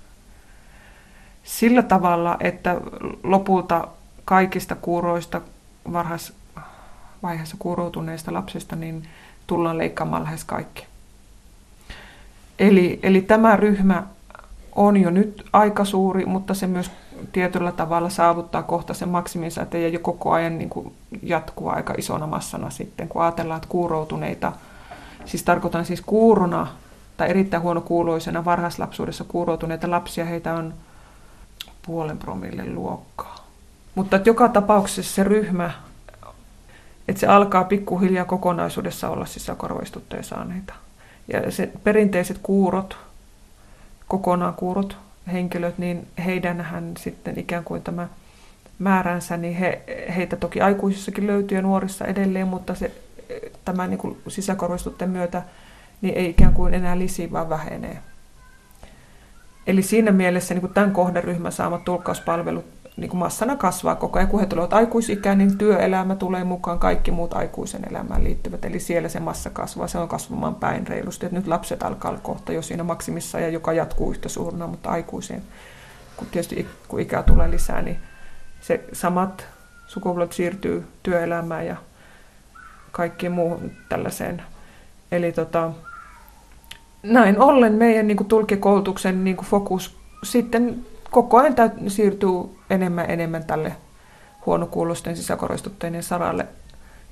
sillä 1.43 1.82
tavalla, 1.82 2.38
että 2.39 2.82
lopulta 3.23 3.88
kaikista 4.25 4.75
kuuroista 4.75 5.41
varhaisvaiheessa 5.93 7.56
kuuroutuneista 7.60 8.34
lapsista 8.34 8.75
niin 8.75 9.03
tullaan 9.47 9.77
leikkaamaan 9.77 10.23
lähes 10.23 10.43
kaikki. 10.43 10.86
Eli, 12.60 12.99
eli 13.03 13.21
tämä 13.21 13.56
ryhmä 13.56 14.03
on 14.75 14.97
jo 14.97 15.10
nyt 15.10 15.45
aika 15.53 15.86
suuri, 15.86 16.25
mutta 16.25 16.53
se 16.53 16.67
myös 16.67 16.91
tietyllä 17.32 17.71
tavalla 17.71 18.10
saavuttaa 18.10 18.63
kohta 18.63 18.93
sen 18.93 19.10
maksiminsa, 19.10 19.62
että 19.62 19.77
ei 19.77 19.93
jo 19.93 19.99
koko 19.99 20.32
ajan 20.32 20.58
niin 20.58 20.69
kuin 20.69 20.93
jatkuu 21.23 21.69
aika 21.69 21.93
isona 21.97 22.27
massana 22.27 22.69
sitten, 22.69 23.08
kun 23.08 23.21
ajatellaan, 23.21 23.58
että 23.58 23.69
kuuroutuneita, 23.69 24.51
siis 25.25 25.43
tarkoitan 25.43 25.86
siis 25.86 26.01
kuurona 26.01 26.67
tai 27.17 27.29
erittäin 27.29 27.63
huonokuuloisena 27.63 28.45
varhaislapsuudessa 28.45 29.23
kuuroutuneita 29.23 29.91
lapsia, 29.91 30.25
heitä 30.25 30.53
on 30.53 30.73
puolen 31.86 32.17
promille 32.17 32.65
luokkaa. 32.69 33.48
Mutta 33.96 34.15
että 34.15 34.30
joka 34.30 34.50
tapauksessa 34.50 35.15
se 35.15 35.24
ryhmä, 35.24 35.72
että 37.08 37.19
se 37.19 37.28
alkaa 37.28 37.63
pikkuhiljaa 37.63 38.26
kokonaisuudessa 38.26 39.10
olla 39.10 39.26
sisäkorvaistuttuja 39.26 40.24
saaneita. 40.24 40.74
Ja 41.28 41.52
se 41.52 41.69
perinteiset 41.84 42.39
kuurot, 42.43 42.98
kokonaan 44.08 44.54
kuurot 44.54 44.98
henkilöt, 45.32 45.78
niin 45.78 46.08
heidänhän 46.26 46.91
sitten 46.98 47.39
ikään 47.39 47.63
kuin 47.63 47.82
tämä 47.82 48.08
määränsä, 48.80 49.38
niin 49.38 49.56
he, 49.56 49.82
heitä 50.15 50.36
toki 50.36 50.62
aikuisissakin 50.62 51.28
löytyy 51.28 51.58
ja 51.58 51.62
nuorissa 51.62 52.06
edelleen, 52.06 52.48
mutta 52.48 52.76
se, 52.76 52.91
tämä 53.65 53.88
niin 53.88 54.17
sisäkorvistutteen 54.28 55.12
myötä 55.12 55.41
niin 56.02 56.15
ei 56.17 56.30
ikään 56.30 56.54
kuin 56.54 56.74
enää 56.74 57.00
lisi, 57.00 57.32
vaan 57.32 57.50
vähenee. 57.50 58.00
Eli 59.67 59.82
siinä 59.82 60.12
mielessä 60.12 60.54
niin 60.54 60.62
kuin 60.62 60.73
tämän 60.73 60.91
kohderyhmän 60.91 61.52
saamat 61.52 61.86
tulkkauspalvelut 61.86 62.65
niin 62.97 63.10
kuin 63.10 63.19
massana 63.19 63.56
kasvaa 63.56 63.95
koko 63.95 64.19
ajan. 64.19 64.30
Kun 64.30 64.39
he 64.39 64.45
tulevat 64.45 64.73
aikuisikään, 64.73 65.38
niin 65.38 65.58
työelämä 65.58 66.15
tulee 66.15 66.43
mukaan, 66.43 66.80
kaikki 66.80 67.12
muut 67.12 67.34
aikuisen 67.34 67.82
elämään 67.89 68.23
liittyvät. 68.23 68.65
Eli 68.65 68.80
siellä 68.80 69.10
se 69.10 69.19
massa 69.19 69.49
kasvaa, 69.49 69.88
se 69.88 69.97
on 69.97 70.08
kasvamaan 70.08 70.56
päin 70.56 70.88
reilusti. 70.88 71.26
Että 71.26 71.38
nyt 71.38 71.47
lapset 71.47 71.84
alkaa 71.84 72.12
olla 72.12 72.21
kohta 72.23 72.52
jo 72.52 72.62
siinä 72.62 72.84
maksimissa, 72.84 73.39
ja 73.39 73.49
joka 73.49 73.73
jatkuu 73.73 74.12
yhtä 74.12 74.30
suurena, 74.30 74.67
mutta 74.67 74.89
aikuiseen, 74.89 75.43
kun 76.17 76.28
tietysti 76.32 76.67
kun 76.88 76.99
ikää 76.99 77.23
tulee 77.23 77.52
lisää, 77.52 77.82
niin 77.82 77.99
se 78.62 78.84
samat 78.93 79.47
sukupolvet 79.88 80.34
siirtyy 80.34 80.88
työelämään 81.04 81.65
ja 81.65 81.76
kaikkiin 82.91 83.32
muuhun 83.32 83.71
tällaiseen. 83.89 84.43
Eli 85.12 85.32
tota, 85.32 85.71
näin 87.04 87.39
ollen 87.39 87.74
meidän 87.74 88.08
niin 88.08 88.26
tulkikoulutuksen 88.26 89.24
niin 89.24 89.38
fokus 89.38 89.96
sitten 90.24 90.86
koko 91.12 91.38
ajan 91.38 91.56
siirtyy 91.88 92.30
enemmän 92.70 93.10
enemmän 93.10 93.44
tälle 93.44 93.76
huonokuulosten 94.46 95.18
sisäkoristutteiden 95.18 96.04
saralle. 96.04 96.46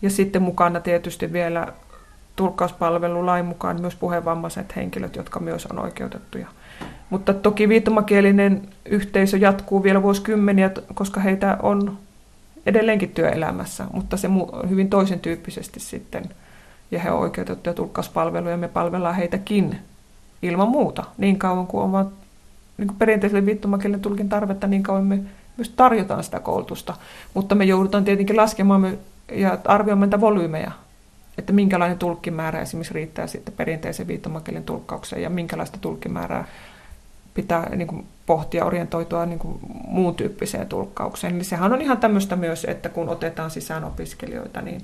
Ja 0.01 0.09
sitten 0.09 0.41
mukana 0.41 0.79
tietysti 0.79 1.33
vielä 1.33 1.67
tulkkauspalvelulain 2.35 3.45
mukaan 3.45 3.81
myös 3.81 3.95
puheenvammaiset 3.95 4.75
henkilöt, 4.75 5.15
jotka 5.15 5.39
myös 5.39 5.65
on 5.65 5.79
oikeutettuja. 5.79 6.47
Mutta 7.09 7.33
toki 7.33 7.69
viittomakielinen 7.69 8.61
yhteisö 8.85 9.37
jatkuu 9.37 9.83
vielä 9.83 10.01
vuosikymmeniä, 10.01 10.71
koska 10.93 11.19
heitä 11.19 11.57
on 11.61 11.97
edelleenkin 12.65 13.09
työelämässä, 13.09 13.85
mutta 13.93 14.17
se 14.17 14.27
hyvin 14.69 14.89
toisen 14.89 15.19
tyyppisesti 15.19 15.79
sitten– 15.79 16.23
ja 16.91 16.99
he 16.99 17.11
ovat 17.11 17.23
oikeutettuja 17.23 17.73
tulkkauspalveluja, 17.73 18.57
me 18.57 18.67
palvellaan 18.67 19.15
heitäkin 19.15 19.77
ilman 20.41 20.67
muuta. 20.67 21.03
Niin 21.17 21.39
kauan 21.39 21.67
kuin 21.67 21.83
on 21.83 22.11
niin 22.77 22.87
kuin 22.87 22.97
perinteiselle 22.97 23.45
viittomakielen 23.45 23.99
tulkin 23.99 24.29
tarvetta, 24.29 24.67
niin 24.67 24.83
kauan 24.83 25.05
me 25.05 25.19
myös 25.57 25.69
tarjotaan 25.69 26.23
sitä 26.23 26.39
koulutusta. 26.39 26.93
Mutta 27.33 27.55
me 27.55 27.65
joudutaan 27.65 28.03
tietenkin 28.03 28.37
laskemaan 28.37 28.97
ja 29.31 29.57
arvioimaan 29.65 30.07
niitä 30.07 30.21
volyymeja, 30.21 30.71
että 31.37 31.53
minkälainen 31.53 31.97
tulkkimäärä 31.97 32.61
esimerkiksi 32.61 32.93
riittää 32.93 33.27
sitten 33.27 33.53
perinteisen 33.53 34.07
viittomakielen 34.07 34.63
tulkkaukseen 34.63 35.21
ja 35.21 35.29
minkälaista 35.29 35.77
tulkkimäärää 35.81 36.47
pitää 37.33 37.75
niin 37.75 37.87
kuin, 37.87 38.07
pohtia, 38.25 38.65
orientoitua 38.65 39.25
niin 39.25 39.39
kuin, 39.39 39.59
muun 39.87 40.15
tyyppiseen 40.15 40.67
tulkkaukseen. 40.67 41.35
Eli 41.35 41.43
sehän 41.43 41.73
on 41.73 41.81
ihan 41.81 41.97
tämmöistä 41.97 42.35
myös, 42.35 42.65
että 42.65 42.89
kun 42.89 43.09
otetaan 43.09 43.51
sisään 43.51 43.83
opiskelijoita, 43.83 44.61
niin 44.61 44.81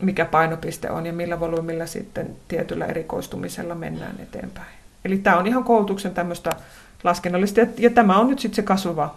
mikä 0.00 0.24
painopiste 0.24 0.90
on 0.90 1.06
ja 1.06 1.12
millä 1.12 1.40
volyymilla 1.40 1.86
sitten 1.86 2.36
tietyllä 2.48 2.86
erikoistumisella 2.86 3.74
mennään 3.74 4.16
eteenpäin. 4.20 4.76
Eli 5.04 5.18
tämä 5.18 5.36
on 5.36 5.46
ihan 5.46 5.64
koulutuksen 5.64 6.14
tämmöistä 6.14 6.50
laskennallista, 7.04 7.60
ja, 7.78 7.90
tämä 7.90 8.18
on 8.18 8.28
nyt 8.28 8.38
sitten 8.38 8.56
se 8.56 8.62
kasvava, 8.62 9.14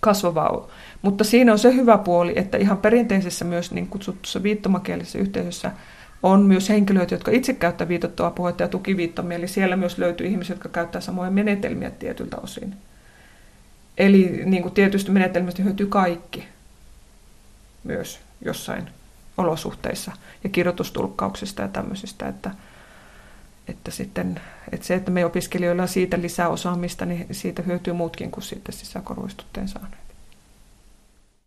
kasvava. 0.00 0.68
Mutta 1.02 1.24
siinä 1.24 1.52
on 1.52 1.58
se 1.58 1.74
hyvä 1.74 1.98
puoli, 1.98 2.32
että 2.36 2.58
ihan 2.58 2.78
perinteisessä 2.78 3.44
myös 3.44 3.72
niin 3.72 3.86
kutsutussa 3.86 4.42
viittomakielisessä 4.42 5.18
yhteisössä 5.18 5.70
on 6.22 6.42
myös 6.42 6.68
henkilöitä, 6.68 7.14
jotka 7.14 7.30
itse 7.30 7.52
käyttävät 7.52 7.88
viitottua 7.88 8.30
puhetta 8.30 8.62
ja 8.62 8.68
tukiviittomia, 8.68 9.38
eli 9.38 9.48
siellä 9.48 9.76
myös 9.76 9.98
löytyy 9.98 10.26
ihmisiä, 10.26 10.54
jotka 10.54 10.68
käyttävät 10.68 11.04
samoja 11.04 11.30
menetelmiä 11.30 11.90
tietyltä 11.90 12.36
osin. 12.36 12.74
Eli 13.98 14.42
niin 14.44 14.62
kuin 14.62 14.74
tietysti 14.74 15.10
menetelmistä 15.10 15.62
hyötyy 15.62 15.86
kaikki 15.86 16.44
myös 17.84 18.20
jossain 18.44 18.90
olosuhteissa 19.38 20.12
ja 20.44 20.50
kirjoitustulkkauksista 20.50 21.62
ja 21.62 21.68
tämmöisistä, 21.68 22.28
että, 22.28 22.50
että, 23.68 23.90
sitten, 23.90 24.40
että 24.72 24.86
se, 24.86 24.94
että 24.94 25.10
me 25.10 25.24
opiskelijoilla 25.24 25.82
on 25.82 25.88
siitä 25.88 26.20
lisää 26.20 26.48
osaamista, 26.48 27.06
niin 27.06 27.26
siitä 27.30 27.62
hyötyy 27.62 27.92
muutkin 27.92 28.30
kuin 28.30 28.44
sitten 28.44 28.74
sisäkorvaistutteen 28.74 29.68
saaneet. 29.68 30.07